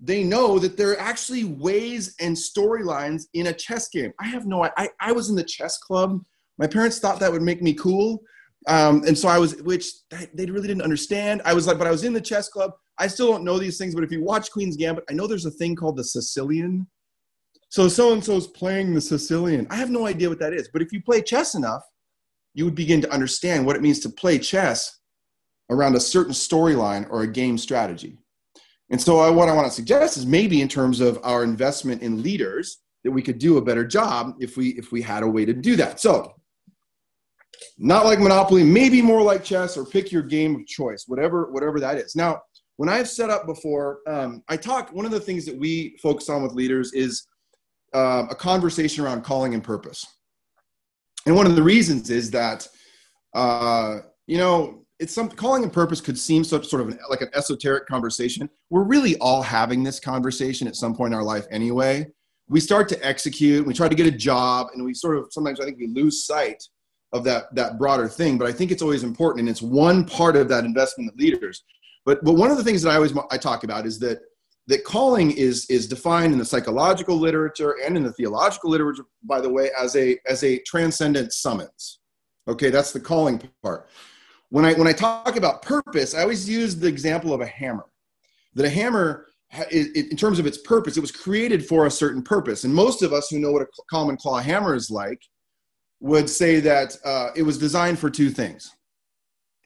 they 0.00 0.24
know 0.24 0.58
that 0.58 0.76
there 0.76 0.90
are 0.92 1.00
actually 1.00 1.44
ways 1.44 2.14
and 2.20 2.36
storylines 2.36 3.24
in 3.34 3.48
a 3.48 3.52
chess 3.52 3.88
game. 3.88 4.12
I 4.20 4.26
have 4.26 4.46
no, 4.46 4.64
I, 4.64 4.88
I 5.00 5.12
was 5.12 5.30
in 5.30 5.36
the 5.36 5.44
chess 5.44 5.78
club. 5.78 6.20
My 6.58 6.66
parents 6.66 6.98
thought 6.98 7.20
that 7.20 7.30
would 7.30 7.42
make 7.42 7.62
me 7.62 7.74
cool. 7.74 8.22
Um, 8.68 9.02
and 9.06 9.16
so 9.16 9.28
I 9.28 9.38
was, 9.38 9.60
which 9.62 9.86
they 10.34 10.46
really 10.46 10.68
didn't 10.68 10.82
understand. 10.82 11.42
I 11.44 11.54
was 11.54 11.66
like, 11.66 11.78
but 11.78 11.86
I 11.86 11.90
was 11.90 12.04
in 12.04 12.12
the 12.12 12.20
chess 12.20 12.48
club. 12.48 12.72
I 12.98 13.06
still 13.06 13.30
don't 13.30 13.44
know 13.44 13.58
these 13.58 13.78
things, 13.78 13.94
but 13.94 14.04
if 14.04 14.12
you 14.12 14.22
watch 14.22 14.50
Queen's 14.50 14.76
Gambit, 14.76 15.04
I 15.10 15.14
know 15.14 15.26
there's 15.26 15.46
a 15.46 15.50
thing 15.50 15.74
called 15.74 15.96
the 15.96 16.04
Sicilian. 16.04 16.86
So 17.70 17.88
so 17.88 18.12
and 18.12 18.22
so's 18.22 18.48
playing 18.48 18.92
the 18.92 19.00
Sicilian. 19.00 19.66
I 19.70 19.76
have 19.76 19.90
no 19.90 20.06
idea 20.06 20.28
what 20.28 20.38
that 20.40 20.52
is, 20.52 20.68
but 20.72 20.82
if 20.82 20.92
you 20.92 21.02
play 21.02 21.22
chess 21.22 21.54
enough, 21.54 21.82
you 22.54 22.64
would 22.64 22.74
begin 22.74 23.00
to 23.00 23.12
understand 23.12 23.64
what 23.64 23.76
it 23.76 23.82
means 23.82 24.00
to 24.00 24.10
play 24.10 24.38
chess 24.38 25.00
around 25.70 25.96
a 25.96 26.00
certain 26.00 26.32
storyline 26.32 27.06
or 27.10 27.22
a 27.22 27.26
game 27.26 27.56
strategy. 27.56 28.18
And 28.90 29.00
so 29.00 29.20
I, 29.20 29.30
what 29.30 29.48
I 29.48 29.54
want 29.54 29.66
to 29.66 29.72
suggest 29.72 30.16
is 30.16 30.26
maybe 30.26 30.60
in 30.60 30.68
terms 30.68 31.00
of 31.00 31.18
our 31.22 31.42
investment 31.44 32.02
in 32.02 32.22
leaders 32.22 32.78
that 33.04 33.10
we 33.10 33.22
could 33.22 33.38
do 33.38 33.56
a 33.56 33.62
better 33.62 33.84
job 33.84 34.34
if 34.38 34.56
we 34.56 34.70
if 34.70 34.92
we 34.92 35.02
had 35.02 35.22
a 35.22 35.28
way 35.28 35.44
to 35.44 35.54
do 35.54 35.76
that. 35.76 35.98
So 35.98 36.34
not 37.78 38.04
like 38.04 38.20
Monopoly, 38.20 38.64
maybe 38.64 39.00
more 39.02 39.22
like 39.22 39.44
chess, 39.44 39.76
or 39.76 39.84
pick 39.84 40.12
your 40.12 40.22
game 40.22 40.56
of 40.56 40.66
choice, 40.66 41.04
whatever 41.06 41.50
whatever 41.50 41.80
that 41.80 41.96
is. 41.96 42.14
Now, 42.14 42.42
when 42.76 42.88
I've 42.88 43.08
set 43.08 43.30
up 43.30 43.46
before, 43.46 44.00
um, 44.06 44.42
I 44.48 44.56
talk. 44.56 44.92
One 44.92 45.04
of 45.04 45.10
the 45.10 45.20
things 45.20 45.46
that 45.46 45.56
we 45.56 45.96
focus 46.02 46.28
on 46.28 46.42
with 46.42 46.52
leaders 46.52 46.92
is 46.92 47.26
uh, 47.94 48.24
a 48.30 48.34
conversation 48.34 49.04
around 49.04 49.22
calling 49.22 49.54
and 49.54 49.62
purpose. 49.62 50.04
And 51.26 51.36
one 51.36 51.46
of 51.46 51.56
the 51.56 51.62
reasons 51.62 52.10
is 52.10 52.30
that 52.32 52.66
uh, 53.34 53.98
you 54.26 54.38
know 54.38 54.81
it's 55.02 55.12
some 55.12 55.28
calling 55.28 55.64
and 55.64 55.72
purpose 55.72 56.00
could 56.00 56.18
seem 56.18 56.44
sort 56.44 56.72
of 56.72 56.88
an, 56.88 56.98
like 57.10 57.20
an 57.20 57.30
esoteric 57.34 57.86
conversation. 57.86 58.48
We're 58.70 58.84
really 58.84 59.16
all 59.18 59.42
having 59.42 59.82
this 59.82 59.98
conversation 59.98 60.68
at 60.68 60.76
some 60.76 60.94
point 60.94 61.12
in 61.12 61.18
our 61.18 61.24
life 61.24 61.46
anyway. 61.50 62.06
We 62.48 62.60
start 62.60 62.88
to 62.90 63.06
execute, 63.06 63.66
we 63.66 63.74
try 63.74 63.88
to 63.88 63.94
get 63.94 64.06
a 64.06 64.12
job, 64.12 64.68
and 64.72 64.84
we 64.84 64.94
sort 64.94 65.18
of 65.18 65.26
sometimes 65.30 65.60
I 65.60 65.64
think 65.64 65.78
we 65.78 65.88
lose 65.88 66.24
sight 66.24 66.62
of 67.12 67.24
that 67.24 67.54
that 67.54 67.78
broader 67.78 68.08
thing 68.08 68.38
but 68.38 68.48
i 68.48 68.52
think 68.52 68.70
it's 68.70 68.82
always 68.82 69.02
important 69.02 69.40
and 69.40 69.48
it's 69.48 69.62
one 69.62 70.04
part 70.04 70.36
of 70.36 70.48
that 70.48 70.64
investment 70.64 71.10
of 71.10 71.16
leaders 71.16 71.62
but 72.04 72.24
but 72.24 72.34
one 72.34 72.50
of 72.50 72.56
the 72.56 72.64
things 72.64 72.82
that 72.82 72.90
i 72.90 72.94
always 72.94 73.12
i 73.30 73.36
talk 73.36 73.64
about 73.64 73.86
is 73.86 73.98
that 73.98 74.20
that 74.66 74.84
calling 74.84 75.30
is 75.32 75.66
is 75.68 75.86
defined 75.86 76.32
in 76.32 76.38
the 76.38 76.44
psychological 76.44 77.16
literature 77.16 77.76
and 77.84 77.96
in 77.96 78.02
the 78.02 78.12
theological 78.12 78.70
literature 78.70 79.04
by 79.24 79.40
the 79.40 79.48
way 79.48 79.70
as 79.78 79.94
a 79.96 80.18
as 80.26 80.42
a 80.42 80.58
transcendent 80.60 81.32
summons 81.32 82.00
okay 82.48 82.70
that's 82.70 82.92
the 82.92 83.00
calling 83.00 83.40
part 83.62 83.88
when 84.52 84.64
i 84.64 84.72
when 84.74 84.86
i 84.86 84.92
talk 84.92 85.36
about 85.36 85.62
purpose 85.62 86.14
i 86.14 86.22
always 86.22 86.48
use 86.48 86.76
the 86.76 86.86
example 86.86 87.34
of 87.34 87.40
a 87.40 87.46
hammer 87.46 87.86
that 88.54 88.64
a 88.64 88.70
hammer 88.70 89.26
in 89.70 90.16
terms 90.16 90.38
of 90.38 90.46
its 90.46 90.58
purpose 90.58 90.96
it 90.96 91.00
was 91.00 91.12
created 91.12 91.66
for 91.66 91.86
a 91.86 91.90
certain 91.90 92.22
purpose 92.22 92.64
and 92.64 92.74
most 92.74 93.02
of 93.02 93.12
us 93.12 93.28
who 93.28 93.38
know 93.38 93.52
what 93.52 93.62
a 93.62 93.66
common 93.90 94.16
claw 94.16 94.38
hammer 94.38 94.74
is 94.74 94.90
like 94.90 95.20
would 96.02 96.28
say 96.28 96.58
that 96.58 96.96
uh, 97.04 97.30
it 97.36 97.42
was 97.42 97.56
designed 97.56 97.98
for 97.98 98.10
two 98.10 98.28
things, 98.28 98.74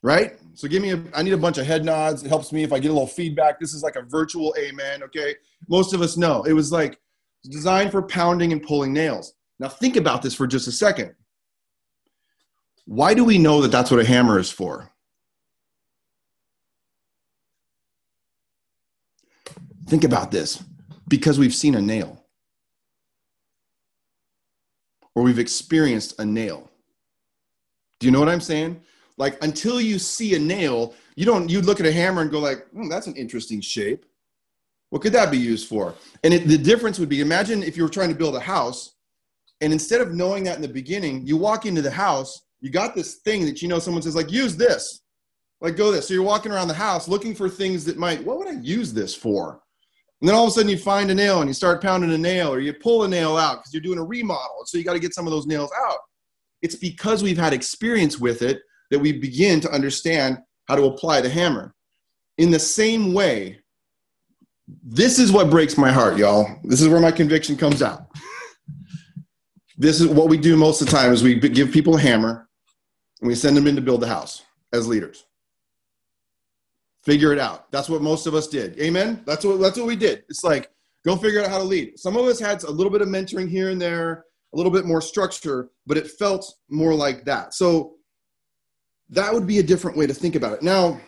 right? 0.02 0.34
So 0.54 0.68
give 0.68 0.82
me 0.82 0.90
a, 0.90 1.02
I 1.14 1.22
need 1.22 1.32
a 1.32 1.38
bunch 1.38 1.56
of 1.56 1.66
head 1.66 1.84
nods. 1.84 2.22
It 2.22 2.28
helps 2.28 2.52
me 2.52 2.62
if 2.62 2.72
I 2.72 2.78
get 2.78 2.90
a 2.90 2.92
little 2.92 3.06
feedback. 3.06 3.58
This 3.58 3.72
is 3.72 3.82
like 3.82 3.96
a 3.96 4.02
virtual 4.02 4.54
amen, 4.58 5.02
okay? 5.02 5.34
Most 5.68 5.94
of 5.94 6.02
us 6.02 6.16
know. 6.18 6.42
It 6.42 6.52
was 6.52 6.70
like 6.70 7.00
designed 7.50 7.90
for 7.90 8.02
pounding 8.02 8.52
and 8.52 8.62
pulling 8.62 8.92
nails. 8.92 9.32
Now 9.58 9.68
think 9.68 9.96
about 9.96 10.20
this 10.20 10.34
for 10.34 10.46
just 10.46 10.68
a 10.68 10.72
second. 10.72 11.14
Why 12.86 13.14
do 13.14 13.24
we 13.24 13.36
know 13.36 13.60
that 13.62 13.72
that's 13.72 13.90
what 13.90 14.00
a 14.00 14.04
hammer 14.04 14.38
is 14.38 14.50
for? 14.50 14.90
Think 19.88 20.04
about 20.04 20.30
this 20.30 20.62
because 21.08 21.38
we've 21.38 21.54
seen 21.54 21.74
a 21.74 21.80
nail 21.80 22.24
or 25.14 25.22
we've 25.22 25.38
experienced 25.38 26.18
a 26.18 26.24
nail. 26.24 26.70
Do 28.00 28.06
you 28.06 28.10
know 28.10 28.20
what 28.20 28.28
I'm 28.28 28.40
saying? 28.40 28.80
Like 29.16 29.42
until 29.42 29.80
you 29.80 29.98
see 29.98 30.34
a 30.34 30.38
nail, 30.38 30.94
you 31.16 31.24
don't 31.24 31.48
you 31.48 31.60
look 31.60 31.80
at 31.80 31.86
a 31.86 31.92
hammer 31.92 32.22
and 32.22 32.30
go 32.30 32.38
like, 32.38 32.66
mm, 32.72 32.90
that's 32.90 33.06
an 33.06 33.14
interesting 33.16 33.60
shape. 33.60 34.04
What 34.90 35.02
could 35.02 35.12
that 35.14 35.30
be 35.30 35.38
used 35.38 35.68
for? 35.68 35.94
And 36.22 36.32
it, 36.32 36.46
the 36.46 36.58
difference 36.58 36.98
would 36.98 37.08
be 37.08 37.20
imagine 37.20 37.62
if 37.62 37.76
you 37.76 37.82
were 37.82 37.88
trying 37.88 38.10
to 38.10 38.14
build 38.14 38.36
a 38.36 38.40
house 38.40 38.92
and 39.60 39.72
instead 39.72 40.00
of 40.00 40.12
knowing 40.12 40.44
that 40.44 40.56
in 40.56 40.62
the 40.62 40.68
beginning, 40.68 41.26
you 41.26 41.36
walk 41.36 41.64
into 41.64 41.82
the 41.82 41.90
house, 41.90 42.42
you 42.60 42.70
got 42.70 42.94
this 42.94 43.16
thing 43.16 43.44
that 43.46 43.62
you 43.62 43.68
know 43.68 43.78
someone 43.78 44.02
says 44.02 44.16
like 44.16 44.32
use 44.32 44.56
this. 44.56 45.02
Like 45.60 45.76
go 45.76 45.90
this. 45.90 46.08
So 46.08 46.14
you're 46.14 46.22
walking 46.22 46.52
around 46.52 46.68
the 46.68 46.74
house 46.74 47.08
looking 47.08 47.34
for 47.34 47.48
things 47.48 47.84
that 47.86 47.96
might, 47.96 48.24
what 48.24 48.38
would 48.38 48.48
I 48.48 48.60
use 48.60 48.92
this 48.92 49.14
for? 49.14 49.60
And 50.20 50.28
then 50.28 50.34
all 50.34 50.44
of 50.44 50.48
a 50.48 50.52
sudden 50.52 50.70
you 50.70 50.78
find 50.78 51.10
a 51.10 51.14
nail 51.14 51.40
and 51.40 51.48
you 51.48 51.54
start 51.54 51.82
pounding 51.82 52.12
a 52.12 52.18
nail 52.18 52.52
or 52.52 52.60
you 52.60 52.72
pull 52.72 53.04
a 53.04 53.08
nail 53.08 53.36
out 53.36 53.58
because 53.58 53.72
you're 53.72 53.82
doing 53.82 53.98
a 53.98 54.04
remodel. 54.04 54.62
So 54.64 54.78
you 54.78 54.84
got 54.84 54.94
to 54.94 54.98
get 54.98 55.14
some 55.14 55.26
of 55.26 55.30
those 55.30 55.46
nails 55.46 55.70
out. 55.86 55.98
It's 56.62 56.74
because 56.74 57.22
we've 57.22 57.38
had 57.38 57.52
experience 57.52 58.18
with 58.18 58.42
it 58.42 58.60
that 58.90 58.98
we 58.98 59.12
begin 59.12 59.60
to 59.60 59.70
understand 59.70 60.38
how 60.68 60.76
to 60.76 60.84
apply 60.84 61.20
the 61.20 61.28
hammer. 61.28 61.74
In 62.38 62.50
the 62.50 62.58
same 62.58 63.12
way, 63.12 63.60
this 64.82 65.18
is 65.18 65.32
what 65.32 65.50
breaks 65.50 65.78
my 65.78 65.92
heart, 65.92 66.16
y'all. 66.16 66.58
This 66.64 66.80
is 66.80 66.88
where 66.88 67.00
my 67.00 67.12
conviction 67.12 67.56
comes 67.56 67.82
out. 67.82 68.06
this 69.78 70.00
is 70.00 70.06
what 70.08 70.28
we 70.28 70.38
do 70.38 70.56
most 70.56 70.80
of 70.80 70.88
the 70.88 70.92
time 70.92 71.12
is 71.12 71.22
we 71.22 71.34
give 71.34 71.70
people 71.70 71.96
a 71.96 72.00
hammer 72.00 72.45
and 73.20 73.28
we 73.28 73.34
send 73.34 73.56
them 73.56 73.66
in 73.66 73.76
to 73.76 73.82
build 73.82 74.00
the 74.00 74.08
house 74.08 74.42
as 74.72 74.86
leaders. 74.86 75.24
Figure 77.04 77.32
it 77.32 77.38
out. 77.38 77.70
That's 77.70 77.88
what 77.88 78.02
most 78.02 78.26
of 78.26 78.34
us 78.34 78.48
did. 78.48 78.78
Amen? 78.80 79.22
That's 79.26 79.44
what 79.44 79.60
that's 79.60 79.78
what 79.78 79.86
we 79.86 79.96
did. 79.96 80.24
It's 80.28 80.42
like 80.42 80.70
go 81.04 81.16
figure 81.16 81.42
out 81.42 81.50
how 81.50 81.58
to 81.58 81.64
lead. 81.64 81.98
Some 81.98 82.16
of 82.16 82.26
us 82.26 82.40
had 82.40 82.62
a 82.64 82.70
little 82.70 82.90
bit 82.90 83.00
of 83.00 83.08
mentoring 83.08 83.48
here 83.48 83.70
and 83.70 83.80
there 83.80 84.24
a 84.52 84.56
little 84.56 84.72
bit 84.72 84.86
more 84.86 85.00
structure 85.00 85.70
but 85.86 85.96
it 85.96 86.10
felt 86.10 86.52
more 86.68 86.94
like 86.94 87.24
that. 87.24 87.54
So 87.54 87.94
that 89.10 89.32
would 89.32 89.46
be 89.46 89.60
a 89.60 89.62
different 89.62 89.96
way 89.96 90.06
to 90.06 90.14
think 90.14 90.34
about 90.34 90.54
it. 90.54 90.62
Now 90.62 91.00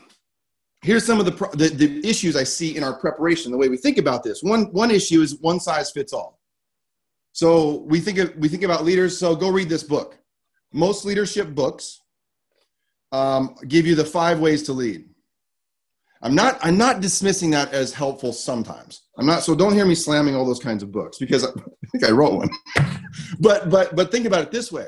here's 0.82 1.04
some 1.04 1.18
of 1.18 1.26
the, 1.26 1.32
the, 1.56 1.68
the 1.70 2.08
issues 2.08 2.36
i 2.36 2.44
see 2.44 2.76
in 2.76 2.84
our 2.84 2.96
preparation 3.00 3.50
the 3.50 3.58
way 3.58 3.68
we 3.68 3.76
think 3.76 3.98
about 3.98 4.22
this. 4.22 4.42
One 4.42 4.66
one 4.72 4.92
issue 4.92 5.20
is 5.20 5.40
one 5.40 5.58
size 5.58 5.90
fits 5.90 6.12
all. 6.12 6.38
So 7.32 7.84
we 7.88 8.00
think 8.00 8.18
of, 8.18 8.34
we 8.36 8.48
think 8.48 8.62
about 8.62 8.84
leaders. 8.84 9.18
So 9.18 9.34
go 9.36 9.50
read 9.50 9.68
this 9.68 9.82
book 9.82 10.18
most 10.72 11.04
leadership 11.04 11.54
books 11.54 12.02
um, 13.12 13.54
give 13.66 13.86
you 13.86 13.94
the 13.94 14.04
five 14.04 14.40
ways 14.40 14.62
to 14.64 14.72
lead 14.72 15.08
i'm 16.22 16.34
not 16.34 16.58
i'm 16.62 16.76
not 16.76 17.00
dismissing 17.00 17.50
that 17.50 17.72
as 17.72 17.92
helpful 17.92 18.32
sometimes 18.32 19.02
i'm 19.18 19.26
not 19.26 19.42
so 19.42 19.54
don't 19.54 19.74
hear 19.74 19.86
me 19.86 19.94
slamming 19.94 20.34
all 20.34 20.44
those 20.44 20.58
kinds 20.58 20.82
of 20.82 20.92
books 20.92 21.18
because 21.18 21.44
i 21.44 21.50
think 21.92 22.04
i 22.04 22.10
wrote 22.10 22.34
one 22.34 22.50
but 23.40 23.70
but 23.70 23.94
but 23.96 24.10
think 24.10 24.26
about 24.26 24.42
it 24.42 24.50
this 24.50 24.70
way 24.70 24.86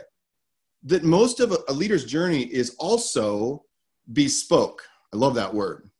that 0.82 1.02
most 1.02 1.40
of 1.40 1.52
a, 1.52 1.58
a 1.68 1.72
leader's 1.72 2.04
journey 2.04 2.42
is 2.42 2.74
also 2.78 3.64
bespoke 4.12 4.82
I 5.12 5.16
love 5.16 5.34
that 5.34 5.54
word. 5.54 5.90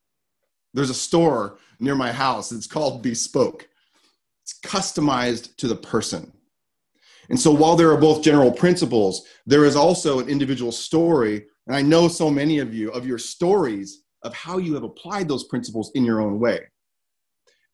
There's 0.72 0.90
a 0.90 0.94
store 0.94 1.58
near 1.80 1.94
my 1.94 2.12
house. 2.12 2.52
It's 2.52 2.66
called 2.66 3.02
Bespoke. 3.02 3.68
It's 4.44 4.58
customized 4.60 5.56
to 5.56 5.68
the 5.68 5.76
person. 5.76 6.32
And 7.30 7.38
so 7.38 7.52
while 7.52 7.76
there 7.76 7.90
are 7.90 7.96
both 7.96 8.22
general 8.22 8.50
principles, 8.50 9.26
there 9.46 9.64
is 9.64 9.76
also 9.76 10.18
an 10.18 10.28
individual 10.28 10.72
story. 10.72 11.46
And 11.66 11.76
I 11.76 11.80
know 11.80 12.08
so 12.08 12.28
many 12.28 12.58
of 12.58 12.74
you 12.74 12.90
of 12.90 13.06
your 13.06 13.18
stories 13.18 14.02
of 14.22 14.34
how 14.34 14.58
you 14.58 14.74
have 14.74 14.82
applied 14.82 15.28
those 15.28 15.44
principles 15.44 15.92
in 15.94 16.04
your 16.04 16.20
own 16.20 16.38
way. 16.38 16.60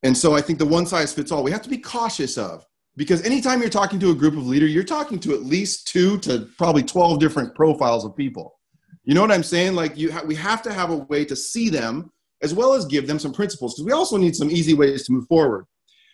And 0.03 0.15
so 0.15 0.35
I 0.35 0.41
think 0.41 0.59
the 0.59 0.65
one 0.65 0.85
size 0.85 1.11
fits 1.11 1.31
all, 1.31 1.43
we 1.43 1.51
have 1.51 1.63
to 1.63 1.69
be 1.69 1.79
cautious 1.79 2.37
of 2.37 2.65
because 2.95 3.23
anytime 3.23 3.59
you're 3.59 3.69
talking 3.69 3.99
to 3.99 4.11
a 4.11 4.15
group 4.15 4.35
of 4.35 4.47
leaders, 4.47 4.73
you're 4.73 4.83
talking 4.83 5.19
to 5.19 5.33
at 5.33 5.43
least 5.43 5.87
two 5.87 6.19
to 6.19 6.47
probably 6.57 6.83
12 6.83 7.19
different 7.19 7.55
profiles 7.55 8.05
of 8.05 8.15
people. 8.15 8.59
You 9.03 9.15
know 9.15 9.21
what 9.21 9.31
I'm 9.31 9.43
saying? 9.43 9.73
Like 9.73 9.97
you, 9.97 10.11
ha- 10.11 10.23
we 10.25 10.35
have 10.35 10.61
to 10.63 10.73
have 10.73 10.91
a 10.91 10.97
way 10.97 11.25
to 11.25 11.35
see 11.35 11.69
them 11.69 12.11
as 12.43 12.53
well 12.53 12.73
as 12.73 12.85
give 12.85 13.07
them 13.07 13.17
some 13.17 13.33
principles 13.33 13.73
because 13.73 13.85
we 13.85 13.91
also 13.91 14.17
need 14.17 14.35
some 14.35 14.51
easy 14.51 14.75
ways 14.75 15.03
to 15.05 15.13
move 15.13 15.27
forward. 15.27 15.65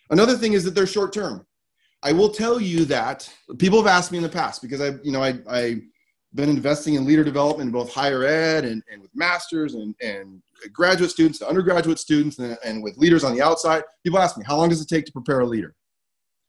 Another 0.09 0.37
thing 0.37 0.53
is 0.53 0.63
that 0.63 0.75
they're 0.75 0.87
short 0.87 1.11
term. 1.11 1.45
I 2.03 2.11
will 2.11 2.29
tell 2.29 2.59
you 2.59 2.85
that 2.85 3.31
people 3.57 3.79
have 3.79 3.87
asked 3.87 4.11
me 4.11 4.17
in 4.17 4.23
the 4.23 4.29
past 4.29 4.61
because 4.61 4.81
I, 4.81 4.91
you 5.03 5.11
know, 5.11 5.23
I, 5.23 5.39
I 5.49 5.81
been 6.35 6.49
investing 6.49 6.95
in 6.95 7.05
leader 7.05 7.23
development 7.23 7.67
in 7.67 7.71
both 7.71 7.93
higher 7.93 8.23
ed 8.23 8.65
and, 8.65 8.83
and 8.91 9.01
with 9.01 9.11
masters 9.15 9.75
and, 9.75 9.95
and 10.01 10.41
graduate 10.71 11.11
students, 11.11 11.41
undergraduate 11.41 11.99
students, 11.99 12.39
and, 12.39 12.57
and 12.65 12.83
with 12.83 12.97
leaders 12.97 13.23
on 13.23 13.35
the 13.35 13.41
outside. 13.41 13.83
People 14.03 14.19
ask 14.19 14.37
me, 14.37 14.43
how 14.45 14.57
long 14.57 14.69
does 14.69 14.81
it 14.81 14.87
take 14.87 15.05
to 15.05 15.11
prepare 15.11 15.41
a 15.41 15.45
leader? 15.45 15.75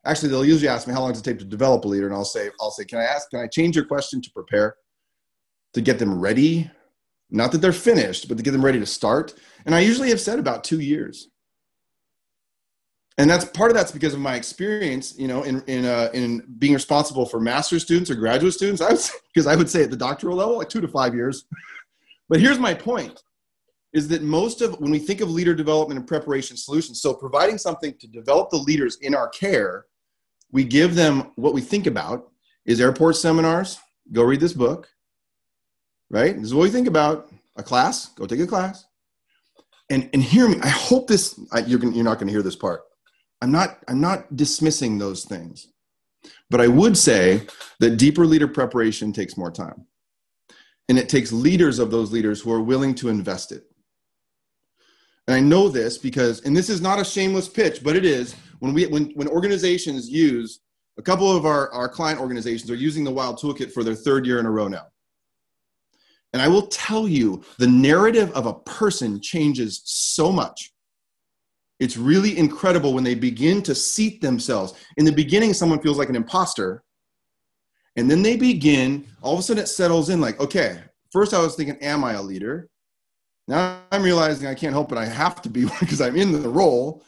Actually, 0.06 0.30
they'll 0.30 0.44
usually 0.44 0.68
ask 0.68 0.86
me, 0.88 0.94
how 0.94 1.00
long 1.00 1.12
does 1.12 1.20
it 1.20 1.24
take 1.24 1.38
to 1.38 1.44
develop 1.44 1.84
a 1.84 1.88
leader? 1.88 2.06
And 2.06 2.14
I'll 2.14 2.24
say, 2.24 2.50
I'll 2.60 2.70
say, 2.70 2.84
can 2.84 2.98
I 2.98 3.04
ask, 3.04 3.28
can 3.30 3.40
I 3.40 3.46
change 3.46 3.76
your 3.76 3.84
question 3.84 4.22
to 4.22 4.30
prepare? 4.30 4.76
to 5.74 5.80
get 5.80 5.98
them 5.98 6.18
ready. 6.18 6.70
Not 7.30 7.52
that 7.52 7.58
they're 7.58 7.72
finished, 7.72 8.28
but 8.28 8.38
to 8.38 8.42
get 8.42 8.52
them 8.52 8.64
ready 8.64 8.78
to 8.78 8.86
start. 8.86 9.34
And 9.66 9.74
I 9.74 9.80
usually 9.80 10.08
have 10.10 10.20
said 10.20 10.38
about 10.38 10.64
two 10.64 10.80
years. 10.80 11.28
And 13.16 13.30
that's 13.30 13.44
part 13.44 13.70
of 13.70 13.76
that's 13.76 13.92
because 13.92 14.12
of 14.12 14.20
my 14.20 14.34
experience, 14.34 15.16
you 15.16 15.28
know, 15.28 15.44
in 15.44 15.62
in 15.66 15.84
uh, 15.84 16.10
in 16.12 16.44
being 16.58 16.74
responsible 16.74 17.26
for 17.26 17.40
master's 17.40 17.82
students 17.82 18.10
or 18.10 18.16
graduate 18.16 18.54
students. 18.54 18.80
I 18.80 18.90
was 18.90 19.12
because 19.32 19.46
I 19.46 19.54
would 19.54 19.70
say 19.70 19.84
at 19.84 19.90
the 19.90 19.96
doctoral 19.96 20.36
level, 20.36 20.58
like 20.58 20.68
two 20.68 20.80
to 20.80 20.88
five 20.88 21.14
years. 21.14 21.44
but 22.28 22.40
here's 22.40 22.58
my 22.58 22.74
point: 22.74 23.22
is 23.92 24.08
that 24.08 24.22
most 24.22 24.62
of 24.62 24.80
when 24.80 24.90
we 24.90 24.98
think 24.98 25.20
of 25.20 25.30
leader 25.30 25.54
development 25.54 25.98
and 25.98 26.08
preparation 26.08 26.56
solutions, 26.56 27.00
so 27.00 27.14
providing 27.14 27.56
something 27.56 27.94
to 27.98 28.08
develop 28.08 28.50
the 28.50 28.56
leaders 28.56 28.96
in 28.96 29.14
our 29.14 29.28
care, 29.28 29.86
we 30.50 30.64
give 30.64 30.96
them 30.96 31.30
what 31.36 31.54
we 31.54 31.60
think 31.60 31.86
about 31.86 32.32
is 32.66 32.80
airport 32.80 33.14
seminars. 33.14 33.78
Go 34.12 34.24
read 34.24 34.40
this 34.40 34.52
book 34.52 34.88
right? 36.14 36.36
This 36.36 36.44
is 36.44 36.54
what 36.54 36.62
we 36.62 36.70
think 36.70 36.86
about 36.86 37.28
a 37.56 37.62
class. 37.62 38.08
Go 38.10 38.26
take 38.26 38.40
a 38.40 38.46
class. 38.46 38.86
And, 39.90 40.08
and 40.12 40.22
hear 40.22 40.48
me. 40.48 40.56
I 40.62 40.68
hope 40.68 41.08
this, 41.08 41.38
I, 41.52 41.60
you're, 41.60 41.78
gonna, 41.78 41.94
you're 41.94 42.04
not 42.04 42.18
going 42.18 42.28
to 42.28 42.32
hear 42.32 42.42
this 42.42 42.56
part. 42.56 42.82
I'm 43.44 43.52
not, 43.52 43.78
I'm 43.88 44.00
not 44.00 44.34
dismissing 44.34 44.98
those 44.98 45.24
things. 45.24 45.68
But 46.50 46.60
I 46.60 46.68
would 46.68 46.96
say 46.96 47.46
that 47.80 47.98
deeper 47.98 48.26
leader 48.26 48.48
preparation 48.48 49.12
takes 49.12 49.36
more 49.36 49.50
time. 49.50 49.86
And 50.88 50.98
it 50.98 51.08
takes 51.08 51.32
leaders 51.32 51.78
of 51.78 51.90
those 51.90 52.10
leaders 52.10 52.40
who 52.40 52.52
are 52.52 52.60
willing 52.60 52.94
to 52.96 53.08
invest 53.08 53.52
it. 53.52 53.64
And 55.26 55.34
I 55.34 55.40
know 55.40 55.68
this 55.68 55.96
because, 55.96 56.40
and 56.42 56.56
this 56.56 56.68
is 56.68 56.80
not 56.80 57.00
a 57.00 57.04
shameless 57.04 57.48
pitch, 57.48 57.82
but 57.82 57.96
it 57.96 58.04
is 58.04 58.34
when 58.60 58.74
we 58.74 58.86
when 58.86 59.06
when 59.14 59.28
organizations 59.28 60.08
use 60.08 60.60
a 60.98 61.02
couple 61.02 61.34
of 61.34 61.46
our, 61.46 61.72
our 61.72 61.88
client 61.88 62.20
organizations 62.20 62.70
are 62.70 62.76
using 62.76 63.04
the 63.04 63.10
wild 63.10 63.38
toolkit 63.38 63.72
for 63.72 63.82
their 63.82 63.94
third 63.94 64.26
year 64.26 64.38
in 64.38 64.46
a 64.46 64.50
row 64.50 64.68
now 64.68 64.86
and 66.34 66.42
I 66.42 66.48
will 66.48 66.66
tell 66.66 67.06
you, 67.06 67.44
the 67.58 67.68
narrative 67.68 68.32
of 68.32 68.46
a 68.46 68.54
person 68.54 69.20
changes 69.22 69.82
so 69.84 70.32
much. 70.32 70.73
It's 71.84 71.98
really 71.98 72.38
incredible 72.38 72.94
when 72.94 73.04
they 73.04 73.14
begin 73.14 73.62
to 73.64 73.74
seat 73.74 74.22
themselves. 74.22 74.72
In 74.96 75.04
the 75.04 75.12
beginning, 75.12 75.52
someone 75.52 75.82
feels 75.82 75.98
like 75.98 76.08
an 76.08 76.16
imposter. 76.16 76.82
And 77.96 78.10
then 78.10 78.22
they 78.22 78.36
begin, 78.36 79.06
all 79.20 79.34
of 79.34 79.40
a 79.40 79.42
sudden 79.42 79.62
it 79.62 79.66
settles 79.66 80.08
in 80.08 80.18
like, 80.18 80.40
okay, 80.40 80.78
first 81.12 81.34
I 81.34 81.40
was 81.40 81.56
thinking, 81.56 81.76
am 81.82 82.02
I 82.02 82.14
a 82.14 82.22
leader? 82.22 82.70
Now 83.48 83.80
I'm 83.92 84.02
realizing 84.02 84.48
I 84.48 84.54
can't 84.54 84.72
help 84.72 84.92
it. 84.92 84.98
I 84.98 85.04
have 85.04 85.42
to 85.42 85.50
be 85.50 85.66
because 85.80 86.00
I'm 86.00 86.16
in 86.16 86.32
the 86.32 86.48
role. 86.48 87.04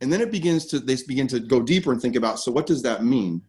And 0.00 0.12
then 0.12 0.20
it 0.20 0.32
begins 0.32 0.66
to, 0.66 0.80
they 0.80 0.96
begin 1.06 1.28
to 1.28 1.38
go 1.38 1.62
deeper 1.62 1.92
and 1.92 2.02
think 2.02 2.16
about, 2.16 2.40
so 2.40 2.50
what 2.50 2.66
does 2.66 2.82
that 2.82 3.04
mean? 3.04 3.40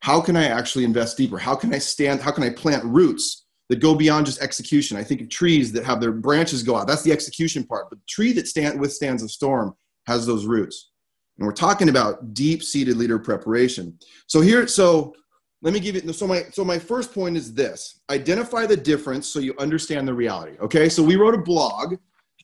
How 0.00 0.20
can 0.20 0.36
I 0.36 0.46
actually 0.46 0.82
invest 0.82 1.16
deeper? 1.16 1.38
How 1.38 1.54
can 1.54 1.72
I 1.72 1.78
stand? 1.78 2.20
How 2.20 2.32
can 2.32 2.42
I 2.42 2.50
plant 2.50 2.84
roots? 2.84 3.42
that 3.70 3.80
go 3.80 3.94
beyond 3.94 4.26
just 4.26 4.42
execution. 4.42 4.98
I 4.98 5.02
think 5.02 5.22
of 5.22 5.30
trees 5.30 5.72
that 5.72 5.86
have 5.86 5.98
their 5.98 6.12
branches 6.12 6.62
go 6.62 6.76
out. 6.76 6.86
That's 6.86 7.02
the 7.02 7.12
execution 7.12 7.64
part. 7.64 7.88
But 7.88 7.98
the 7.98 8.04
tree 8.06 8.32
that 8.32 8.46
stand, 8.46 8.78
withstands 8.78 9.22
a 9.22 9.28
storm 9.28 9.74
has 10.06 10.26
those 10.26 10.46
roots. 10.46 10.90
And 11.38 11.46
we're 11.46 11.52
talking 11.52 11.88
about 11.88 12.34
deep-seated 12.34 12.96
leader 12.96 13.18
preparation. 13.18 13.98
So 14.26 14.40
here, 14.40 14.66
so 14.68 15.14
let 15.62 15.72
me 15.74 15.80
give 15.80 15.96
you. 15.96 16.12
So 16.12 16.26
my 16.26 16.42
so 16.52 16.64
my 16.64 16.78
first 16.78 17.12
point 17.12 17.36
is 17.36 17.52
this: 17.52 18.00
identify 18.10 18.66
the 18.66 18.76
difference 18.76 19.26
so 19.26 19.40
you 19.40 19.54
understand 19.58 20.06
the 20.06 20.14
reality. 20.14 20.56
Okay. 20.60 20.88
So 20.88 21.02
we 21.02 21.16
wrote 21.16 21.34
a 21.34 21.38
blog 21.38 21.94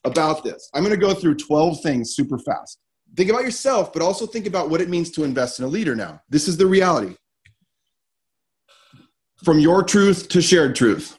about 0.03 0.43
this. 0.43 0.69
I'm 0.73 0.83
going 0.83 0.99
to 0.99 1.05
go 1.05 1.13
through 1.13 1.35
12 1.35 1.81
things 1.81 2.15
super 2.15 2.39
fast. 2.39 2.79
Think 3.15 3.29
about 3.29 3.43
yourself, 3.43 3.93
but 3.93 4.01
also 4.01 4.25
think 4.25 4.47
about 4.47 4.69
what 4.69 4.81
it 4.81 4.89
means 4.89 5.11
to 5.11 5.23
invest 5.23 5.59
in 5.59 5.65
a 5.65 5.67
leader. 5.67 5.95
Now, 5.95 6.21
this 6.29 6.47
is 6.47 6.57
the 6.57 6.65
reality 6.65 7.15
from 9.43 9.59
your 9.59 9.83
truth 9.83 10.29
to 10.29 10.41
shared 10.41 10.75
truth. 10.75 11.17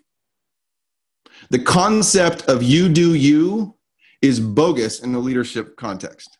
The 1.50 1.58
concept 1.58 2.48
of 2.48 2.62
you 2.62 2.88
do 2.88 3.14
you 3.14 3.76
is 4.22 4.38
bogus 4.38 5.00
in 5.00 5.12
the 5.12 5.18
leadership 5.18 5.76
context. 5.76 6.38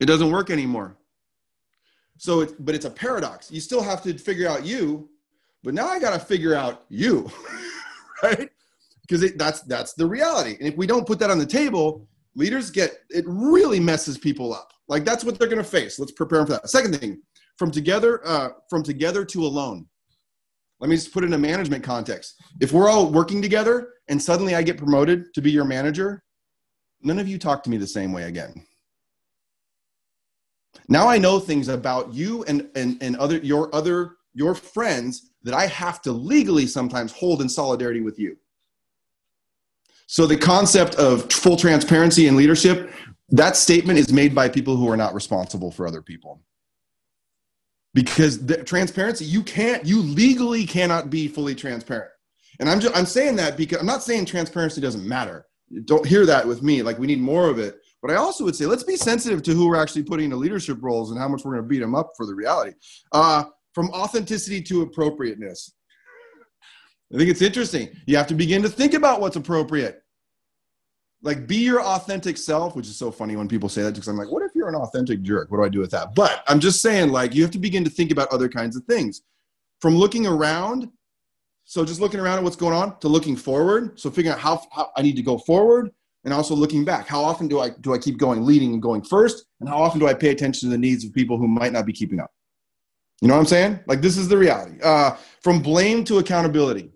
It 0.00 0.06
doesn't 0.06 0.30
work 0.30 0.50
anymore. 0.50 0.96
So, 2.18 2.40
it, 2.40 2.54
but 2.58 2.74
it's 2.74 2.84
a 2.84 2.90
paradox. 2.90 3.50
You 3.50 3.60
still 3.60 3.82
have 3.82 4.02
to 4.02 4.18
figure 4.18 4.48
out 4.48 4.66
you, 4.66 5.08
but 5.62 5.72
now 5.72 5.86
I 5.86 5.98
got 5.98 6.12
to 6.12 6.18
figure 6.18 6.54
out 6.54 6.84
you, 6.88 7.30
right? 8.22 8.50
Because 9.02 9.32
that's 9.34 9.62
that's 9.62 9.94
the 9.94 10.06
reality. 10.06 10.56
And 10.58 10.68
if 10.68 10.76
we 10.76 10.86
don't 10.86 11.06
put 11.06 11.18
that 11.20 11.30
on 11.30 11.38
the 11.38 11.46
table, 11.46 12.06
leaders 12.34 12.70
get 12.70 12.98
it 13.08 13.24
really 13.26 13.80
messes 13.80 14.18
people 14.18 14.52
up. 14.52 14.72
Like 14.88 15.04
that's 15.04 15.24
what 15.24 15.38
they're 15.38 15.48
going 15.48 15.62
to 15.62 15.64
face. 15.64 15.98
Let's 15.98 16.12
prepare 16.12 16.38
them 16.38 16.46
for 16.46 16.52
that. 16.54 16.68
Second 16.68 16.96
thing, 16.96 17.22
from 17.56 17.70
together, 17.70 18.26
uh, 18.26 18.50
from 18.68 18.82
together 18.82 19.24
to 19.24 19.44
alone. 19.44 19.86
Let 20.80 20.88
me 20.88 20.96
just 20.96 21.12
put 21.12 21.24
it 21.24 21.28
in 21.28 21.34
a 21.34 21.38
management 21.38 21.84
context. 21.84 22.42
If 22.60 22.72
we're 22.72 22.88
all 22.88 23.10
working 23.10 23.42
together 23.42 23.92
and 24.10 24.20
suddenly 24.20 24.54
I 24.54 24.62
get 24.62 24.76
promoted 24.76 25.32
to 25.34 25.40
be 25.40 25.50
your 25.50 25.64
manager, 25.64 26.22
none 27.00 27.18
of 27.18 27.28
you 27.28 27.38
talk 27.38 27.62
to 27.62 27.70
me 27.70 27.78
the 27.78 27.86
same 27.86 28.12
way 28.12 28.24
again. 28.24 28.66
Now 30.88 31.08
I 31.08 31.16
know 31.16 31.38
things 31.38 31.68
about 31.68 32.12
you 32.12 32.44
and, 32.44 32.68
and, 32.74 33.00
and 33.02 33.16
other 33.16 33.38
your 33.38 33.74
other 33.74 34.16
your 34.34 34.54
friends 34.54 35.30
that 35.42 35.54
I 35.54 35.66
have 35.66 36.02
to 36.02 36.12
legally 36.12 36.66
sometimes 36.66 37.12
hold 37.12 37.40
in 37.40 37.48
solidarity 37.48 38.00
with 38.00 38.18
you. 38.18 38.36
So 40.06 40.26
the 40.26 40.36
concept 40.36 40.96
of 40.96 41.32
full 41.32 41.56
transparency 41.56 42.26
and 42.26 42.36
leadership, 42.36 42.92
that 43.30 43.56
statement 43.56 43.98
is 43.98 44.12
made 44.12 44.34
by 44.34 44.48
people 44.48 44.76
who 44.76 44.88
are 44.90 44.96
not 44.96 45.14
responsible 45.14 45.70
for 45.70 45.86
other 45.86 46.02
people 46.02 46.42
because 47.94 48.44
the 48.44 48.62
transparency 48.64 49.24
you 49.24 49.42
can't 49.42 49.86
you 49.86 50.02
legally 50.02 50.66
cannot 50.66 51.10
be 51.10 51.28
fully 51.28 51.54
transparent 51.54 52.10
and 52.58 52.68
i'm 52.68 52.80
just 52.80 52.96
i'm 52.96 53.06
saying 53.06 53.36
that 53.36 53.56
because 53.56 53.78
i'm 53.78 53.86
not 53.86 54.02
saying 54.02 54.24
transparency 54.24 54.80
doesn't 54.80 55.06
matter 55.06 55.46
don't 55.84 56.06
hear 56.06 56.26
that 56.26 56.46
with 56.46 56.62
me 56.62 56.82
like 56.82 56.98
we 56.98 57.06
need 57.06 57.20
more 57.20 57.48
of 57.48 57.58
it 57.58 57.76
but 58.02 58.10
i 58.10 58.14
also 58.14 58.42
would 58.44 58.56
say 58.56 58.66
let's 58.66 58.82
be 58.82 58.96
sensitive 58.96 59.42
to 59.42 59.52
who 59.52 59.68
we're 59.68 59.80
actually 59.80 60.02
putting 60.02 60.24
into 60.24 60.36
leadership 60.36 60.78
roles 60.80 61.10
and 61.10 61.20
how 61.20 61.28
much 61.28 61.44
we're 61.44 61.52
going 61.52 61.62
to 61.62 61.68
beat 61.68 61.78
them 61.78 61.94
up 61.94 62.10
for 62.16 62.26
the 62.26 62.34
reality 62.34 62.72
uh, 63.12 63.44
from 63.72 63.90
authenticity 63.90 64.60
to 64.62 64.82
appropriateness. 64.82 65.72
I 67.12 67.18
think 67.18 67.30
it's 67.30 67.42
interesting. 67.42 67.88
You 68.06 68.16
have 68.16 68.28
to 68.28 68.34
begin 68.34 68.62
to 68.62 68.68
think 68.68 68.94
about 68.94 69.20
what's 69.20 69.36
appropriate. 69.36 70.02
Like, 71.22 71.46
be 71.46 71.56
your 71.56 71.82
authentic 71.82 72.38
self, 72.38 72.74
which 72.74 72.86
is 72.86 72.96
so 72.96 73.10
funny 73.10 73.36
when 73.36 73.48
people 73.48 73.68
say 73.68 73.82
that 73.82 73.94
because 73.94 74.08
I'm 74.08 74.16
like, 74.16 74.30
what 74.30 74.42
if 74.42 74.52
you're 74.54 74.68
an 74.68 74.74
authentic 74.74 75.22
jerk? 75.22 75.50
What 75.50 75.58
do 75.58 75.64
I 75.64 75.68
do 75.68 75.80
with 75.80 75.90
that? 75.90 76.14
But 76.14 76.42
I'm 76.46 76.60
just 76.60 76.80
saying, 76.80 77.10
like, 77.10 77.34
you 77.34 77.42
have 77.42 77.50
to 77.50 77.58
begin 77.58 77.84
to 77.84 77.90
think 77.90 78.10
about 78.10 78.32
other 78.32 78.48
kinds 78.48 78.76
of 78.76 78.84
things. 78.84 79.22
From 79.80 79.96
looking 79.96 80.26
around, 80.26 80.88
so 81.70 81.84
just 81.84 82.00
looking 82.00 82.18
around 82.18 82.36
at 82.36 82.42
what's 82.42 82.56
going 82.56 82.74
on, 82.74 82.98
to 82.98 83.06
looking 83.06 83.36
forward. 83.36 83.96
So 83.96 84.10
figuring 84.10 84.34
out 84.34 84.40
how, 84.40 84.60
how 84.72 84.90
I 84.96 85.02
need 85.02 85.14
to 85.14 85.22
go 85.22 85.38
forward 85.38 85.92
and 86.24 86.34
also 86.34 86.52
looking 86.52 86.84
back. 86.84 87.06
How 87.06 87.22
often 87.22 87.46
do 87.46 87.60
I 87.60 87.70
do 87.70 87.94
I 87.94 87.98
keep 87.98 88.18
going, 88.18 88.44
leading 88.44 88.72
and 88.72 88.82
going 88.82 89.02
first? 89.02 89.44
And 89.60 89.68
how 89.68 89.80
often 89.80 90.00
do 90.00 90.08
I 90.08 90.14
pay 90.14 90.30
attention 90.30 90.68
to 90.68 90.72
the 90.72 90.78
needs 90.78 91.04
of 91.04 91.14
people 91.14 91.38
who 91.38 91.46
might 91.46 91.72
not 91.72 91.86
be 91.86 91.92
keeping 91.92 92.18
up? 92.18 92.32
You 93.22 93.28
know 93.28 93.34
what 93.34 93.40
I'm 93.42 93.46
saying? 93.46 93.78
Like 93.86 94.00
this 94.00 94.16
is 94.16 94.26
the 94.26 94.36
reality. 94.36 94.80
Uh, 94.82 95.12
from 95.42 95.62
blame 95.62 96.02
to 96.06 96.18
accountability. 96.18 96.90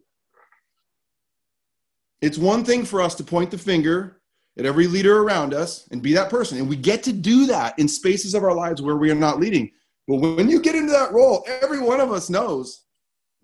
It's 2.21 2.37
one 2.37 2.65
thing 2.65 2.85
for 2.85 3.01
us 3.01 3.15
to 3.15 3.23
point 3.23 3.53
the 3.53 3.59
finger 3.59 4.23
at 4.59 4.67
every 4.67 4.89
leader 4.89 5.21
around 5.21 5.55
us 5.55 5.87
and 5.93 6.03
be 6.03 6.15
that 6.15 6.31
person. 6.31 6.59
And 6.59 6.69
we 6.69 6.75
get 6.75 7.05
to 7.05 7.13
do 7.13 7.47
that 7.47 7.79
in 7.79 7.87
spaces 7.87 8.35
of 8.35 8.43
our 8.43 8.55
lives 8.55 8.83
where 8.83 8.97
we 8.97 9.09
are 9.13 9.15
not 9.15 9.39
leading. 9.39 9.71
But 10.09 10.17
when 10.17 10.51
you 10.51 10.61
get 10.61 10.75
into 10.75 10.91
that 10.91 11.13
role, 11.13 11.47
every 11.63 11.79
one 11.79 12.01
of 12.01 12.11
us 12.11 12.29
knows 12.29 12.84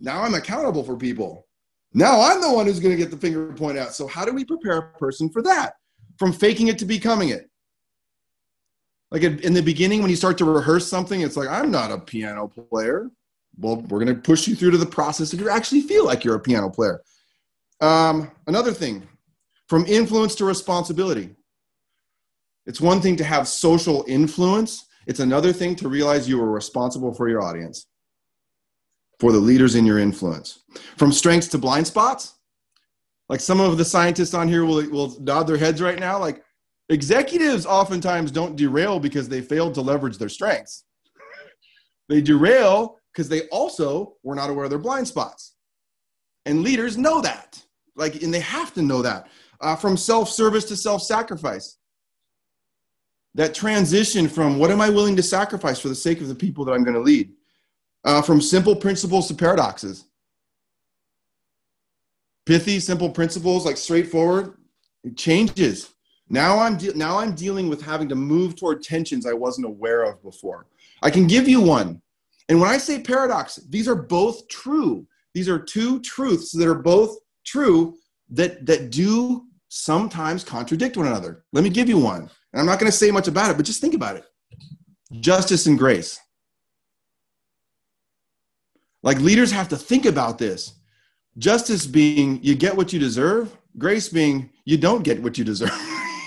now 0.01 0.23
I'm 0.23 0.35
accountable 0.35 0.83
for 0.83 0.97
people. 0.97 1.47
Now 1.93 2.21
I'm 2.21 2.41
the 2.41 2.51
one 2.51 2.67
who's 2.67 2.81
going 2.81 2.97
to 2.97 3.03
get 3.03 3.11
the 3.11 3.17
finger 3.17 3.53
point 3.53 3.79
out. 3.79 3.95
So, 3.95 4.07
how 4.07 4.25
do 4.25 4.33
we 4.33 4.45
prepare 4.45 4.79
a 4.79 4.99
person 4.99 5.29
for 5.29 5.43
that? 5.43 5.75
From 6.19 6.33
faking 6.33 6.69
it 6.69 6.79
to 6.79 6.85
becoming 6.85 7.31
it. 7.31 7.51
Like 9.11 9.23
in 9.23 9.55
the 9.55 9.63
beginning, 9.63 10.01
when 10.01 10.11
you 10.11 10.17
start 10.17 10.39
to 10.39 10.45
rehearse 10.45 10.87
something, 10.87 11.21
it's 11.21 11.37
like, 11.37 11.49
I'm 11.49 11.71
not 11.71 11.91
a 11.91 11.99
piano 11.99 12.47
player. 12.47 13.11
Well, 13.59 13.77
we're 13.89 14.03
going 14.05 14.15
to 14.15 14.21
push 14.21 14.47
you 14.47 14.55
through 14.55 14.71
to 14.71 14.79
the 14.79 14.87
process 14.87 15.35
if 15.35 15.41
you 15.41 15.51
actually 15.51 15.81
feel 15.81 16.07
like 16.07 16.25
you're 16.25 16.37
a 16.37 16.41
piano 16.41 16.71
player. 16.71 17.03
Um, 17.81 18.31
another 18.47 18.73
thing, 18.73 19.07
from 19.69 19.85
influence 19.87 20.35
to 20.37 20.45
responsibility. 20.45 21.35
It's 22.67 22.81
one 22.81 23.01
thing 23.01 23.17
to 23.17 23.25
have 23.25 23.49
social 23.49 24.05
influence, 24.07 24.87
it's 25.07 25.21
another 25.21 25.53
thing 25.53 25.75
to 25.77 25.89
realize 25.89 26.29
you 26.29 26.41
are 26.41 26.51
responsible 26.51 27.13
for 27.13 27.29
your 27.29 27.43
audience, 27.43 27.87
for 29.21 29.33
the 29.33 29.39
leaders 29.39 29.75
in 29.75 29.85
your 29.85 29.99
influence. 29.99 30.61
From 30.97 31.13
strengths 31.13 31.47
to 31.49 31.59
blind 31.59 31.87
spots, 31.87 32.37
like 33.29 33.41
some 33.41 33.61
of 33.61 33.77
the 33.77 33.85
scientists 33.85 34.35
on 34.35 34.49
here 34.49 34.65
will, 34.65 34.89
will 34.91 35.21
nod 35.21 35.45
their 35.45 35.59
heads 35.59 35.83
right 35.83 36.01
now, 36.01 36.19
like 36.19 36.43
executives 36.89 37.67
oftentimes 37.67 38.33
don't 38.33 38.57
derail 38.57 38.99
because 38.99 39.29
they 39.29 39.43
failed 39.43 39.75
to 39.75 39.83
leverage 39.83 40.17
their 40.17 40.31
strengths. 40.31 40.85
they 42.09 42.23
derail 42.23 42.97
because 43.13 43.29
they 43.29 43.43
also 43.49 44.17
were 44.23 44.35
not 44.35 44.49
aware 44.49 44.65
of 44.65 44.71
their 44.71 44.79
blind 44.79 45.07
spots. 45.07 45.55
And 46.47 46.63
leaders 46.63 46.97
know 46.97 47.21
that. 47.21 47.63
Like, 47.95 48.23
and 48.23 48.33
they 48.33 48.41
have 48.41 48.73
to 48.75 48.83
know 48.83 49.03
that. 49.03 49.29
Uh, 49.61 49.77
from 49.77 49.97
self 49.97 50.31
service 50.31 50.65
to 50.65 50.77
self 50.77 51.03
sacrifice. 51.03 51.77
That 53.35 53.55
transition 53.55 54.29
from 54.29 54.59
what 54.59 54.71
am 54.71 54.81
I 54.81 54.89
willing 54.89 55.15
to 55.17 55.23
sacrifice 55.23 55.79
for 55.79 55.89
the 55.89 55.95
sake 55.95 56.21
of 56.21 56.29
the 56.29 56.35
people 56.35 56.65
that 56.65 56.73
I'm 56.73 56.83
going 56.83 56.97
to 56.97 57.01
lead? 57.01 57.33
Uh, 58.05 58.23
from 58.23 58.41
simple 58.41 58.75
principles 58.75 59.29
to 59.29 59.35
paradoxes. 59.35 60.07
Pithy, 62.47 62.81
simple 62.81 63.11
principles, 63.11 63.67
like 63.67 63.77
straightforward, 63.77 64.55
changes. 65.17 65.91
Now 66.29 66.59
I'm 66.59 66.77
de- 66.77 66.97
now 66.97 67.19
I'm 67.19 67.35
dealing 67.35 67.69
with 67.69 67.83
having 67.83 68.09
to 68.09 68.15
move 68.15 68.57
toward 68.57 68.83
tensions 68.83 69.27
I 69.27 69.33
wasn't 69.33 69.67
aware 69.67 70.05
of 70.05 70.23
before. 70.23 70.67
I 71.03 71.11
can 71.11 71.27
give 71.27 71.49
you 71.49 71.61
one. 71.61 72.01
And 72.49 72.61
when 72.61 72.71
I 72.71 72.79
say 72.79 73.01
paradox, 73.01 73.57
these 73.69 73.87
are 73.89 73.95
both 73.95 74.49
true. 74.49 75.07
These 75.35 75.49
are 75.49 75.59
two 75.59 76.01
truths 76.01 76.53
that 76.53 76.67
are 76.67 76.75
both 76.75 77.19
true 77.45 77.97
that 78.31 78.65
that 78.67 78.91
do 78.91 79.47
sometimes 79.69 80.45
contradict 80.45 80.97
one 80.97 81.07
another. 81.07 81.45
Let 81.53 81.65
me 81.65 81.71
give 81.71 81.89
you 81.89 81.99
one. 81.99 82.31
And 82.53 82.61
I'm 82.61 82.67
not 82.67 82.81
going 82.81 82.91
to 82.91 82.97
say 82.97 83.11
much 83.11 83.29
about 83.29 83.51
it, 83.51 83.57
but 83.57 83.67
just 83.67 83.81
think 83.81 83.95
about 83.95 84.17
it. 84.17 84.25
Justice 85.21 85.67
and 85.67 85.79
grace. 85.79 86.19
Like 89.03 89.19
leaders 89.19 89.51
have 89.51 89.69
to 89.69 89.77
think 89.77 90.05
about 90.05 90.39
this. 90.39 90.75
Justice 91.39 91.87
being 91.87 92.43
you 92.43 92.55
get 92.55 92.77
what 92.77 92.93
you 92.93 92.99
deserve, 92.99 93.57
grace 93.79 94.09
being 94.09 94.51
you 94.65 94.77
don't 94.77 95.03
get 95.03 95.23
what 95.23 95.39
you 95.39 95.45
deserve. 95.45 95.73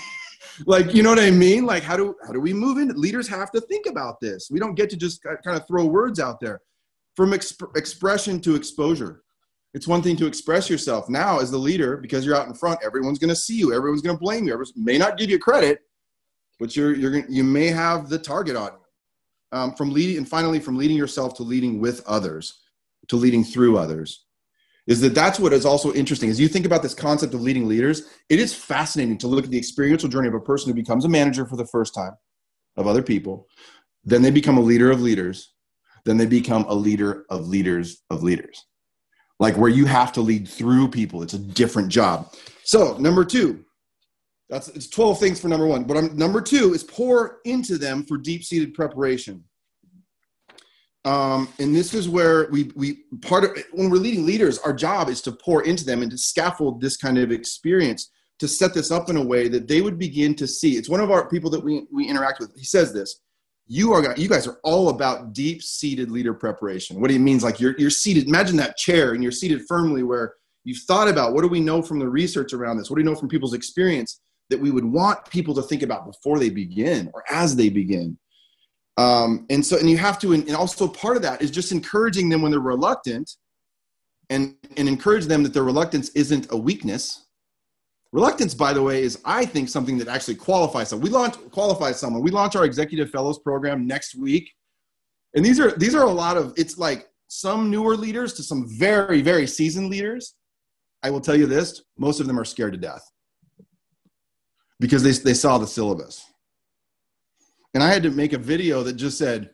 like 0.66 0.94
you 0.94 1.02
know 1.02 1.10
what 1.10 1.20
I 1.20 1.30
mean? 1.30 1.66
Like 1.66 1.82
how 1.82 1.96
do 1.96 2.16
how 2.26 2.32
do 2.32 2.40
we 2.40 2.52
move 2.52 2.78
in? 2.78 2.88
Leaders 3.00 3.28
have 3.28 3.50
to 3.52 3.60
think 3.60 3.86
about 3.86 4.20
this. 4.20 4.48
We 4.50 4.58
don't 4.58 4.74
get 4.74 4.90
to 4.90 4.96
just 4.96 5.22
kind 5.22 5.56
of 5.56 5.66
throw 5.66 5.84
words 5.84 6.18
out 6.18 6.40
there. 6.40 6.60
From 7.16 7.30
exp- 7.30 7.76
expression 7.76 8.40
to 8.40 8.56
exposure. 8.56 9.22
It's 9.72 9.88
one 9.88 10.02
thing 10.02 10.16
to 10.16 10.26
express 10.26 10.70
yourself. 10.70 11.08
Now, 11.08 11.40
as 11.40 11.50
the 11.50 11.58
leader, 11.58 11.96
because 11.96 12.24
you're 12.24 12.36
out 12.36 12.46
in 12.46 12.54
front, 12.54 12.78
everyone's 12.84 13.18
going 13.18 13.30
to 13.30 13.36
see 13.36 13.56
you. 13.56 13.74
Everyone's 13.74 14.02
going 14.02 14.16
to 14.16 14.20
blame 14.20 14.46
you. 14.46 14.52
Everyone 14.52 14.72
may 14.76 14.98
not 14.98 15.18
give 15.18 15.30
you 15.30 15.38
credit, 15.38 15.80
but 16.60 16.76
you're 16.76 16.94
you're 16.94 17.28
you 17.28 17.44
may 17.44 17.66
have 17.66 18.08
the 18.08 18.18
target 18.18 18.56
on 18.56 18.72
you. 18.72 18.78
Um, 19.52 19.74
from 19.74 19.92
leading, 19.92 20.16
and 20.16 20.28
finally, 20.28 20.58
from 20.58 20.76
leading 20.76 20.96
yourself 20.96 21.34
to 21.34 21.44
leading 21.44 21.78
with 21.78 22.04
others, 22.06 22.63
to 23.08 23.16
leading 23.16 23.44
through 23.44 23.78
others, 23.78 24.24
is 24.86 25.00
that 25.00 25.14
that's 25.14 25.38
what 25.38 25.52
is 25.52 25.64
also 25.64 25.92
interesting. 25.94 26.30
As 26.30 26.40
you 26.40 26.48
think 26.48 26.66
about 26.66 26.82
this 26.82 26.94
concept 26.94 27.34
of 27.34 27.40
leading 27.40 27.66
leaders, 27.66 28.02
it 28.28 28.38
is 28.38 28.54
fascinating 28.54 29.18
to 29.18 29.28
look 29.28 29.44
at 29.44 29.50
the 29.50 29.58
experiential 29.58 30.08
journey 30.08 30.28
of 30.28 30.34
a 30.34 30.40
person 30.40 30.68
who 30.68 30.74
becomes 30.74 31.04
a 31.04 31.08
manager 31.08 31.46
for 31.46 31.56
the 31.56 31.66
first 31.66 31.94
time 31.94 32.12
of 32.76 32.86
other 32.86 33.02
people, 33.02 33.46
then 34.04 34.22
they 34.22 34.30
become 34.30 34.58
a 34.58 34.62
leader 34.62 34.90
of 34.90 35.00
leaders, 35.00 35.54
then 36.04 36.16
they 36.16 36.26
become 36.26 36.64
a 36.68 36.74
leader 36.74 37.24
of 37.30 37.48
leaders 37.48 38.02
of 38.10 38.22
leaders 38.22 38.66
like 39.40 39.56
where 39.56 39.70
you 39.70 39.86
have 39.86 40.12
to 40.12 40.20
lead 40.20 40.48
through 40.48 40.88
people. 40.88 41.22
It's 41.22 41.34
a 41.34 41.38
different 41.38 41.88
job. 41.88 42.32
So, 42.64 42.96
number 42.98 43.24
two, 43.24 43.64
that's 44.48 44.68
it's 44.68 44.88
12 44.88 45.18
things 45.18 45.40
for 45.40 45.48
number 45.48 45.66
one. 45.66 45.84
But 45.84 45.96
I'm, 45.96 46.16
number 46.16 46.40
two 46.40 46.74
is 46.74 46.84
pour 46.84 47.38
into 47.44 47.78
them 47.78 48.04
for 48.04 48.16
deep 48.16 48.44
seated 48.44 48.74
preparation. 48.74 49.44
Um, 51.04 51.48
and 51.58 51.74
this 51.74 51.92
is 51.92 52.08
where 52.08 52.48
we 52.50 52.70
we 52.74 53.04
part 53.20 53.44
of 53.44 53.50
when 53.72 53.90
we're 53.90 53.98
leading 53.98 54.24
leaders, 54.24 54.58
our 54.58 54.72
job 54.72 55.08
is 55.08 55.20
to 55.22 55.32
pour 55.32 55.62
into 55.64 55.84
them 55.84 56.02
and 56.02 56.10
to 56.10 56.18
scaffold 56.18 56.80
this 56.80 56.96
kind 56.96 57.18
of 57.18 57.30
experience 57.30 58.10
to 58.38 58.48
set 58.48 58.74
this 58.74 58.90
up 58.90 59.10
in 59.10 59.16
a 59.16 59.24
way 59.24 59.48
that 59.48 59.68
they 59.68 59.80
would 59.80 59.98
begin 59.98 60.34
to 60.34 60.46
see. 60.46 60.76
It's 60.76 60.88
one 60.88 61.00
of 61.00 61.10
our 61.10 61.28
people 61.28 61.50
that 61.50 61.62
we 61.62 61.86
we 61.92 62.08
interact 62.08 62.40
with. 62.40 62.56
He 62.56 62.64
says 62.64 62.92
this 62.92 63.20
you 63.66 63.92
are 63.92 64.14
you 64.16 64.28
guys 64.28 64.46
are 64.46 64.58
all 64.62 64.90
about 64.90 65.32
deep 65.32 65.62
seated 65.62 66.10
leader 66.10 66.34
preparation 66.34 67.00
what 67.00 67.10
he 67.10 67.18
means 67.18 67.42
like 67.42 67.58
you're 67.58 67.74
you're 67.78 67.90
seated 67.90 68.28
imagine 68.28 68.56
that 68.56 68.76
chair 68.76 69.14
and 69.14 69.22
you're 69.22 69.32
seated 69.32 69.62
firmly 69.66 70.02
where 70.02 70.34
you've 70.64 70.82
thought 70.86 71.08
about 71.08 71.32
what 71.32 71.42
do 71.42 71.48
we 71.48 71.60
know 71.60 71.80
from 71.80 71.98
the 71.98 72.08
research 72.08 72.52
around 72.52 72.76
this 72.76 72.90
what 72.90 72.96
do 72.96 73.02
we 73.02 73.10
know 73.10 73.16
from 73.16 73.28
people's 73.28 73.54
experience 73.54 74.20
that 74.50 74.60
we 74.60 74.70
would 74.70 74.84
want 74.84 75.24
people 75.30 75.54
to 75.54 75.62
think 75.62 75.82
about 75.82 76.04
before 76.04 76.38
they 76.38 76.50
begin 76.50 77.10
or 77.14 77.24
as 77.30 77.56
they 77.56 77.70
begin 77.70 78.18
um, 78.96 79.46
and 79.50 79.64
so 79.64 79.78
and 79.78 79.88
you 79.90 79.96
have 79.96 80.18
to 80.20 80.32
and 80.32 80.54
also 80.54 80.86
part 80.86 81.16
of 81.16 81.22
that 81.22 81.42
is 81.42 81.50
just 81.50 81.72
encouraging 81.72 82.28
them 82.28 82.42
when 82.42 82.50
they're 82.50 82.60
reluctant 82.60 83.30
and 84.30 84.54
and 84.76 84.88
encourage 84.88 85.26
them 85.26 85.42
that 85.42 85.52
their 85.52 85.64
reluctance 85.64 86.10
isn't 86.10 86.50
a 86.50 86.56
weakness 86.56 87.24
Reluctance, 88.14 88.54
by 88.54 88.72
the 88.72 88.80
way, 88.80 89.02
is 89.02 89.20
I 89.24 89.44
think 89.44 89.68
something 89.68 89.98
that 89.98 90.06
actually 90.06 90.36
qualifies 90.36 90.90
someone. 90.90 91.02
We 91.02 91.10
launch 91.10 91.34
qualifies 91.50 91.98
someone. 91.98 92.22
We 92.22 92.30
launch 92.30 92.54
our 92.54 92.64
executive 92.64 93.10
fellows 93.10 93.40
program 93.40 93.88
next 93.88 94.14
week, 94.14 94.52
and 95.34 95.44
these 95.44 95.58
are 95.58 95.72
these 95.72 95.96
are 95.96 96.04
a 96.04 96.12
lot 96.12 96.36
of. 96.36 96.54
It's 96.56 96.78
like 96.78 97.08
some 97.26 97.72
newer 97.72 97.96
leaders 97.96 98.32
to 98.34 98.44
some 98.44 98.68
very 98.78 99.20
very 99.20 99.48
seasoned 99.48 99.90
leaders. 99.90 100.36
I 101.02 101.10
will 101.10 101.20
tell 101.20 101.34
you 101.34 101.46
this: 101.46 101.82
most 101.98 102.20
of 102.20 102.28
them 102.28 102.38
are 102.38 102.44
scared 102.44 102.74
to 102.74 102.78
death 102.78 103.04
because 104.78 105.02
they 105.02 105.10
they 105.10 105.34
saw 105.34 105.58
the 105.58 105.66
syllabus, 105.66 106.24
and 107.74 107.82
I 107.82 107.92
had 107.92 108.02
to 108.04 108.10
make 108.10 108.32
a 108.32 108.38
video 108.38 108.82
that 108.84 108.94
just 108.94 109.18
said, 109.18 109.50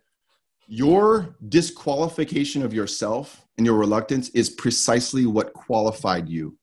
"Your 0.68 1.36
disqualification 1.48 2.62
of 2.62 2.72
yourself 2.72 3.44
and 3.56 3.66
your 3.66 3.76
reluctance 3.76 4.28
is 4.30 4.50
precisely 4.50 5.26
what 5.26 5.52
qualified 5.52 6.28
you." 6.28 6.56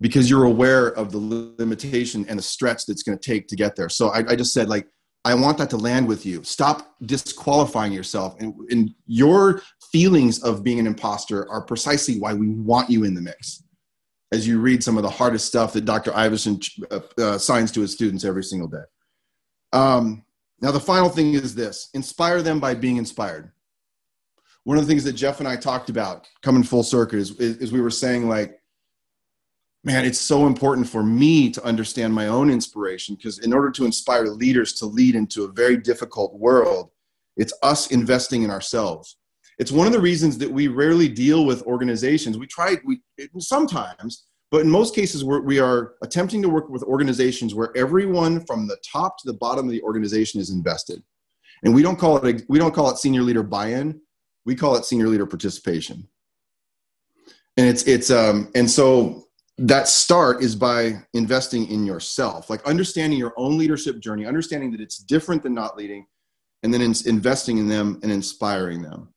because 0.00 0.30
you're 0.30 0.44
aware 0.44 0.88
of 0.88 1.10
the 1.10 1.18
limitation 1.58 2.24
and 2.28 2.38
the 2.38 2.42
stretch 2.42 2.86
that's 2.86 3.02
going 3.02 3.18
to 3.18 3.30
take 3.30 3.48
to 3.48 3.56
get 3.56 3.76
there. 3.76 3.88
So 3.88 4.08
I, 4.08 4.18
I, 4.28 4.36
just 4.36 4.52
said, 4.52 4.68
like, 4.68 4.86
I 5.24 5.34
want 5.34 5.58
that 5.58 5.70
to 5.70 5.76
land 5.76 6.06
with 6.06 6.24
you. 6.24 6.42
Stop 6.44 6.94
disqualifying 7.02 7.92
yourself. 7.92 8.36
And, 8.38 8.54
and, 8.70 8.94
your 9.06 9.62
feelings 9.90 10.42
of 10.42 10.62
being 10.62 10.78
an 10.78 10.86
imposter 10.86 11.50
are 11.50 11.62
precisely 11.62 12.18
why 12.18 12.34
we 12.34 12.48
want 12.48 12.90
you 12.90 13.04
in 13.04 13.14
the 13.14 13.20
mix. 13.20 13.64
As 14.32 14.46
you 14.46 14.60
read 14.60 14.84
some 14.84 14.96
of 14.96 15.02
the 15.02 15.10
hardest 15.10 15.46
stuff 15.46 15.72
that 15.72 15.86
Dr. 15.86 16.14
Iverson 16.14 16.60
uh, 16.90 17.00
uh, 17.18 17.38
signs 17.38 17.72
to 17.72 17.80
his 17.80 17.92
students 17.92 18.24
every 18.24 18.44
single 18.44 18.68
day. 18.68 18.82
Um, 19.72 20.24
now, 20.60 20.72
the 20.72 20.80
final 20.80 21.08
thing 21.08 21.34
is 21.34 21.54
this 21.54 21.90
inspire 21.94 22.42
them 22.42 22.60
by 22.60 22.74
being 22.74 22.96
inspired. 22.96 23.52
One 24.64 24.76
of 24.76 24.84
the 24.84 24.90
things 24.90 25.04
that 25.04 25.12
Jeff 25.12 25.38
and 25.38 25.48
I 25.48 25.56
talked 25.56 25.88
about 25.88 26.26
coming 26.42 26.62
full 26.62 26.82
circle 26.82 27.18
is, 27.18 27.30
is, 27.38 27.56
is 27.58 27.72
we 27.72 27.80
were 27.80 27.90
saying, 27.90 28.28
like, 28.28 28.60
man, 29.84 30.04
it's 30.04 30.20
so 30.20 30.46
important 30.46 30.88
for 30.88 31.02
me 31.02 31.50
to 31.50 31.64
understand 31.64 32.12
my 32.12 32.26
own 32.26 32.50
inspiration 32.50 33.14
because 33.14 33.38
in 33.38 33.52
order 33.52 33.70
to 33.70 33.86
inspire 33.86 34.26
leaders 34.26 34.72
to 34.74 34.86
lead 34.86 35.14
into 35.14 35.44
a 35.44 35.52
very 35.52 35.76
difficult 35.76 36.34
world, 36.34 36.90
It's 37.38 37.54
us 37.62 37.90
investing 37.92 38.42
in 38.42 38.50
ourselves. 38.50 39.16
It's 39.58 39.72
one 39.72 39.86
of 39.86 39.92
the 39.92 40.00
reasons 40.00 40.36
that 40.38 40.50
we 40.50 40.68
rarely 40.68 41.08
deal 41.08 41.46
with 41.46 41.62
organizations. 41.62 42.36
We 42.36 42.46
try, 42.46 42.76
we 42.84 43.00
sometimes, 43.38 44.26
but 44.50 44.62
in 44.62 44.70
most 44.70 44.94
cases, 44.94 45.24
we're, 45.24 45.40
we 45.40 45.58
are 45.58 45.94
attempting 46.02 46.40
to 46.42 46.48
work 46.48 46.70
with 46.70 46.82
organizations 46.84 47.54
where 47.54 47.70
everyone 47.76 48.44
from 48.46 48.66
the 48.66 48.78
top 48.90 49.18
to 49.18 49.26
the 49.26 49.36
bottom 49.36 49.66
of 49.66 49.70
the 49.70 49.82
organization 49.82 50.40
is 50.40 50.50
invested. 50.50 51.02
And 51.62 51.74
we 51.74 51.82
don't 51.82 51.98
call 51.98 52.18
it 52.18 52.44
we 52.48 52.58
don't 52.58 52.74
call 52.74 52.90
it 52.90 52.98
senior 52.98 53.22
leader 53.22 53.42
buy-in. 53.42 54.00
We 54.46 54.54
call 54.54 54.76
it 54.76 54.84
senior 54.84 55.08
leader 55.08 55.26
participation. 55.26 56.08
And 57.56 57.66
it's 57.66 57.82
it's 57.82 58.10
um 58.10 58.48
and 58.54 58.70
so 58.70 59.24
that 59.58 59.88
start 59.88 60.42
is 60.42 60.54
by 60.54 61.02
investing 61.14 61.68
in 61.68 61.84
yourself, 61.84 62.48
like 62.48 62.64
understanding 62.64 63.18
your 63.18 63.34
own 63.36 63.58
leadership 63.58 63.98
journey, 63.98 64.24
understanding 64.24 64.70
that 64.70 64.80
it's 64.80 64.98
different 64.98 65.42
than 65.42 65.52
not 65.52 65.76
leading, 65.76 66.06
and 66.62 66.72
then 66.72 66.80
in, 66.80 66.94
investing 67.06 67.58
in 67.58 67.66
them 67.66 67.98
and 68.04 68.12
inspiring 68.12 68.82
them 68.82 69.12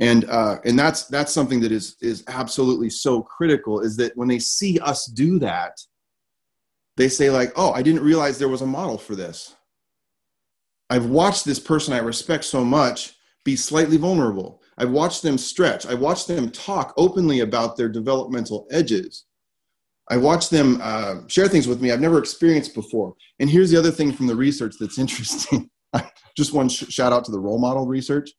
and 0.00 0.24
uh, 0.30 0.56
and 0.64 0.78
that's 0.78 1.04
that's 1.06 1.32
something 1.32 1.60
that 1.60 1.70
is 1.70 1.96
is 2.00 2.24
absolutely 2.26 2.90
so 2.90 3.22
critical 3.22 3.80
is 3.80 3.96
that 3.98 4.16
when 4.16 4.28
they 4.28 4.38
see 4.38 4.78
us 4.80 5.06
do 5.06 5.38
that 5.38 5.78
they 6.96 7.08
say 7.08 7.30
like 7.30 7.52
oh 7.56 7.72
i 7.72 7.82
didn't 7.82 8.02
realize 8.02 8.38
there 8.38 8.48
was 8.48 8.62
a 8.62 8.66
model 8.66 8.98
for 8.98 9.14
this. 9.14 9.54
I've 10.88 11.06
watched 11.06 11.44
this 11.44 11.60
person 11.60 11.94
i 11.94 11.98
respect 11.98 12.44
so 12.44 12.64
much 12.64 13.14
be 13.44 13.56
slightly 13.56 13.96
vulnerable. 13.96 14.60
I've 14.76 14.90
watched 14.90 15.22
them 15.22 15.38
stretch. 15.38 15.86
I've 15.86 16.00
watched 16.00 16.28
them 16.28 16.50
talk 16.50 16.92
openly 16.98 17.40
about 17.40 17.76
their 17.76 17.88
developmental 17.88 18.66
edges. 18.70 19.24
I 20.10 20.18
watched 20.18 20.50
them 20.50 20.78
uh, 20.82 21.26
share 21.28 21.48
things 21.48 21.68
with 21.68 21.80
me 21.80 21.92
i've 21.92 22.00
never 22.00 22.18
experienced 22.18 22.74
before. 22.74 23.14
And 23.38 23.50
here's 23.50 23.70
the 23.70 23.78
other 23.78 23.90
thing 23.90 24.12
from 24.12 24.26
the 24.26 24.36
research 24.36 24.76
that's 24.80 24.98
interesting. 25.04 25.70
Just 26.36 26.54
one 26.54 26.68
sh- 26.68 26.88
shout 26.88 27.12
out 27.12 27.24
to 27.26 27.32
the 27.32 27.40
role 27.40 27.58
model 27.58 27.86
research 27.86 28.30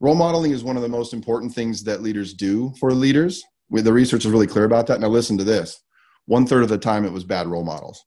Role 0.00 0.14
modeling 0.14 0.52
is 0.52 0.64
one 0.64 0.76
of 0.76 0.82
the 0.82 0.88
most 0.88 1.12
important 1.12 1.54
things 1.54 1.84
that 1.84 2.02
leaders 2.02 2.32
do 2.32 2.72
for 2.80 2.92
leaders. 2.92 3.44
The 3.70 3.92
research 3.92 4.24
is 4.24 4.30
really 4.30 4.46
clear 4.46 4.64
about 4.64 4.86
that. 4.86 5.00
Now, 5.00 5.08
listen 5.08 5.36
to 5.38 5.44
this 5.44 5.82
one 6.26 6.46
third 6.46 6.62
of 6.62 6.68
the 6.68 6.78
time, 6.78 7.04
it 7.04 7.12
was 7.12 7.24
bad 7.24 7.46
role 7.46 7.64
models. 7.64 8.04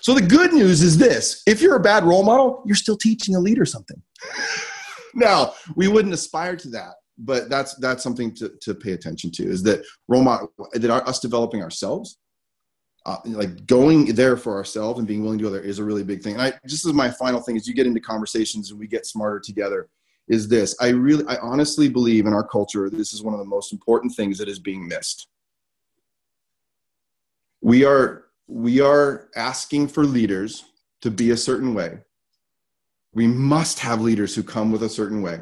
So, 0.00 0.14
the 0.14 0.22
good 0.22 0.52
news 0.52 0.80
is 0.80 0.96
this 0.96 1.42
if 1.46 1.60
you're 1.60 1.76
a 1.76 1.80
bad 1.80 2.04
role 2.04 2.24
model, 2.24 2.62
you're 2.64 2.76
still 2.76 2.96
teaching 2.96 3.36
a 3.36 3.40
leader 3.40 3.64
something. 3.64 4.00
now, 5.14 5.52
we 5.76 5.86
wouldn't 5.86 6.14
aspire 6.14 6.56
to 6.56 6.68
that, 6.70 6.94
but 7.18 7.50
that's 7.50 7.74
that's 7.76 8.02
something 8.02 8.34
to, 8.36 8.50
to 8.62 8.74
pay 8.74 8.92
attention 8.92 9.30
to 9.32 9.44
is 9.44 9.62
that 9.64 9.84
role 10.08 10.22
model, 10.22 10.50
that 10.72 10.90
our, 10.90 11.06
us 11.06 11.20
developing 11.20 11.62
ourselves 11.62 12.18
uh, 13.06 13.16
like 13.24 13.66
going 13.66 14.06
there 14.14 14.36
for 14.36 14.56
ourselves 14.56 14.98
and 14.98 15.08
being 15.08 15.22
willing 15.22 15.38
to 15.38 15.44
go 15.44 15.50
there 15.50 15.62
is 15.62 15.78
a 15.78 15.84
really 15.84 16.04
big 16.04 16.22
thing. 16.22 16.34
And 16.34 16.42
I 16.42 16.52
just 16.66 16.86
as 16.86 16.92
my 16.92 17.10
final 17.10 17.40
thing 17.40 17.56
is 17.56 17.68
you 17.68 17.74
get 17.74 17.86
into 17.86 18.00
conversations 18.00 18.70
and 18.70 18.78
we 18.78 18.86
get 18.86 19.06
smarter 19.06 19.40
together 19.40 19.88
is 20.28 20.48
this. 20.48 20.76
I 20.80 20.88
really 20.88 21.24
i 21.26 21.36
honestly 21.36 21.88
believe 21.88 22.26
in 22.26 22.32
our 22.32 22.46
culture 22.46 22.90
this 22.90 23.12
is 23.12 23.22
one 23.22 23.34
of 23.34 23.40
the 23.40 23.46
most 23.46 23.72
important 23.72 24.14
things 24.14 24.38
that 24.38 24.48
is 24.48 24.58
being 24.58 24.86
missed. 24.86 25.28
We 27.60 27.84
are 27.84 28.24
we 28.46 28.80
are 28.80 29.28
asking 29.36 29.88
for 29.88 30.04
leaders 30.04 30.64
to 31.02 31.10
be 31.10 31.30
a 31.30 31.36
certain 31.36 31.74
way. 31.74 31.98
We 33.12 33.26
must 33.26 33.80
have 33.80 34.00
leaders 34.00 34.34
who 34.34 34.42
come 34.42 34.70
with 34.70 34.82
a 34.82 34.88
certain 34.88 35.22
way. 35.22 35.40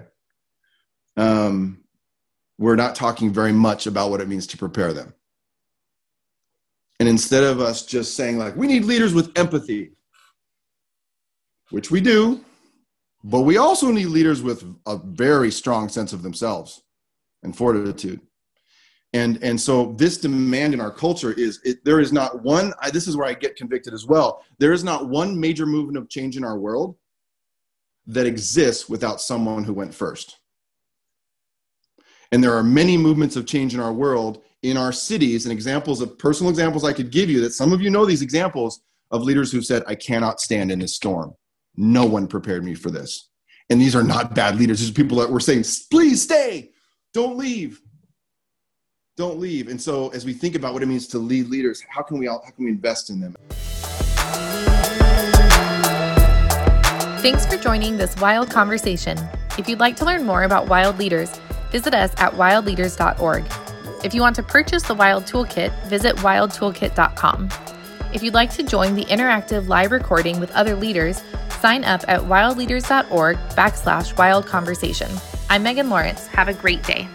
Um, 1.17 1.85
we're 2.59 2.77
not 2.77 2.95
talking 2.95 3.33
very 3.33 3.53
much 3.53 3.87
about 3.87 4.11
what 4.11 4.21
it 4.21 4.29
means 4.29 4.47
to 4.49 4.57
prepare 4.57 4.93
them. 4.93 5.15
And 6.99 7.09
instead 7.09 7.45
of 7.45 7.61
us 7.61 7.85
just 7.85 8.17
saying 8.17 8.39
like 8.39 8.57
we 8.57 8.67
need 8.67 8.85
leaders 8.85 9.13
with 9.13 9.37
empathy 9.37 9.93
which 11.71 11.91
we 11.91 12.01
do 12.01 12.41
but 13.29 13.41
we 13.41 13.57
also 13.57 13.91
need 13.91 14.07
leaders 14.07 14.41
with 14.41 14.63
a 14.87 14.97
very 14.99 15.51
strong 15.51 15.89
sense 15.89 16.13
of 16.13 16.23
themselves 16.23 16.83
and 17.43 17.57
fortitude. 17.57 18.21
And, 19.15 19.43
and 19.43 19.61
so 19.61 19.95
this 19.99 20.19
demand 20.19 20.75
in 20.75 20.81
our 20.81 20.93
culture 20.93 21.33
is 21.33 21.61
it, 21.65 21.85
there 21.85 21.99
is 21.99 22.13
not 22.13 22.43
one 22.43 22.73
I, 22.81 22.91
this 22.91 23.09
is 23.09 23.17
where 23.17 23.27
i 23.27 23.35
get 23.35 23.57
convicted 23.57 23.95
as 23.95 24.07
well. 24.07 24.45
There 24.59 24.73
is 24.73 24.85
not 24.85 25.09
one 25.09 25.41
major 25.41 25.67
movement 25.67 25.99
of 25.99 26.09
change 26.09 26.37
in 26.37 26.45
our 26.45 26.57
world 26.57 26.97
that 28.07 28.27
exists 28.27 28.89
without 28.89 29.21
someone 29.21 29.65
who 29.65 29.75
went 29.75 29.93
first. 29.93 30.39
And 32.31 32.45
there 32.45 32.55
are 32.55 32.63
many 32.63 32.97
movements 32.97 33.35
of 33.35 33.45
change 33.45 33.75
in 33.75 33.81
our 33.81 33.93
world 33.93 34.45
in 34.63 34.77
our 34.77 34.93
cities 34.93 35.47
and 35.47 35.53
examples 35.53 36.01
of 36.01 36.17
personal 36.17 36.51
examples 36.51 36.85
i 36.85 36.93
could 36.93 37.11
give 37.11 37.29
you 37.29 37.41
that 37.41 37.53
some 37.53 37.73
of 37.73 37.81
you 37.81 37.91
know 37.91 38.07
these 38.07 38.23
examples 38.23 38.83
of 39.11 39.23
leaders 39.23 39.51
who've 39.51 39.67
said 39.67 39.83
i 39.89 39.95
cannot 39.97 40.41
stand 40.41 40.71
in 40.71 40.79
this 40.79 40.95
storm 40.95 41.35
no 41.77 42.05
one 42.05 42.27
prepared 42.27 42.65
me 42.65 42.75
for 42.75 42.91
this. 42.91 43.29
And 43.69 43.81
these 43.81 43.97
are 43.97 44.03
not 44.03 44.35
bad 44.35 44.57
leaders. 44.57 44.81
These 44.81 44.91
are 44.91 44.95
people 44.95 45.19
that 45.19 45.31
were 45.31 45.41
saying, 45.41 45.65
please 45.91 46.23
stay, 46.23 46.71
don't 47.13 47.37
leave. 47.37 47.81
Don't 49.17 49.39
leave. 49.39 49.69
And 49.69 49.81
so 49.81 50.09
as 50.11 50.27
we 50.27 50.35
think 50.35 50.55
about 50.55 50.75
what 50.75 50.83
it 50.83 50.87
means 50.87 51.09
to 51.09 51.19
lead 51.19 51.49
leaders, 51.49 51.83
how 51.89 52.03
can 52.03 52.19
we 52.19 52.29
all 52.29 52.43
how 52.45 52.51
can 52.51 52.67
we 52.67 52.71
invest 52.71 53.09
in 53.09 53.21
them? 53.21 53.35
Thanks 57.23 57.47
for 57.47 57.57
joining 57.57 57.97
this 57.97 58.15
wild 58.19 58.51
conversation. 58.51 59.19
If 59.59 59.69
you'd 59.69 59.81
like 59.81 59.97
to 59.97 60.05
learn 60.05 60.25
more 60.25 60.45
about 60.45 60.69
wild 60.69 60.99
leaders, 60.99 61.41
visit 61.73 61.95
us 61.95 62.13
at 62.19 62.35
wildleaders.org. 62.35 63.45
If 64.05 64.15
you 64.15 64.21
want 64.21 64.37
to 64.37 64.43
purchase 64.43 64.83
the 64.83 64.95
Wild 64.95 65.25
Toolkit, 65.25 65.73
visit 65.87 66.15
wildtoolkit.com. 66.17 67.49
If 68.13 68.23
you'd 68.23 68.35
like 68.35 68.53
to 68.53 68.63
join 68.63 68.95
the 68.95 69.05
interactive 69.07 69.67
live 69.67 69.91
recording 69.91 70.39
with 70.39 70.51
other 70.53 70.77
leaders, 70.77 71.23
sign 71.67 71.83
up 71.83 72.05
at 72.07 72.21
wildleaders.org 72.21 73.37
backslash 73.57 74.17
wild 74.17 74.47
conversation. 74.47 75.11
I'm 75.51 75.65
Megan 75.65 75.91
Lawrence. 75.91 76.29
Have 76.29 76.47
a 76.47 76.55
great 76.55 76.85
day. 76.85 77.09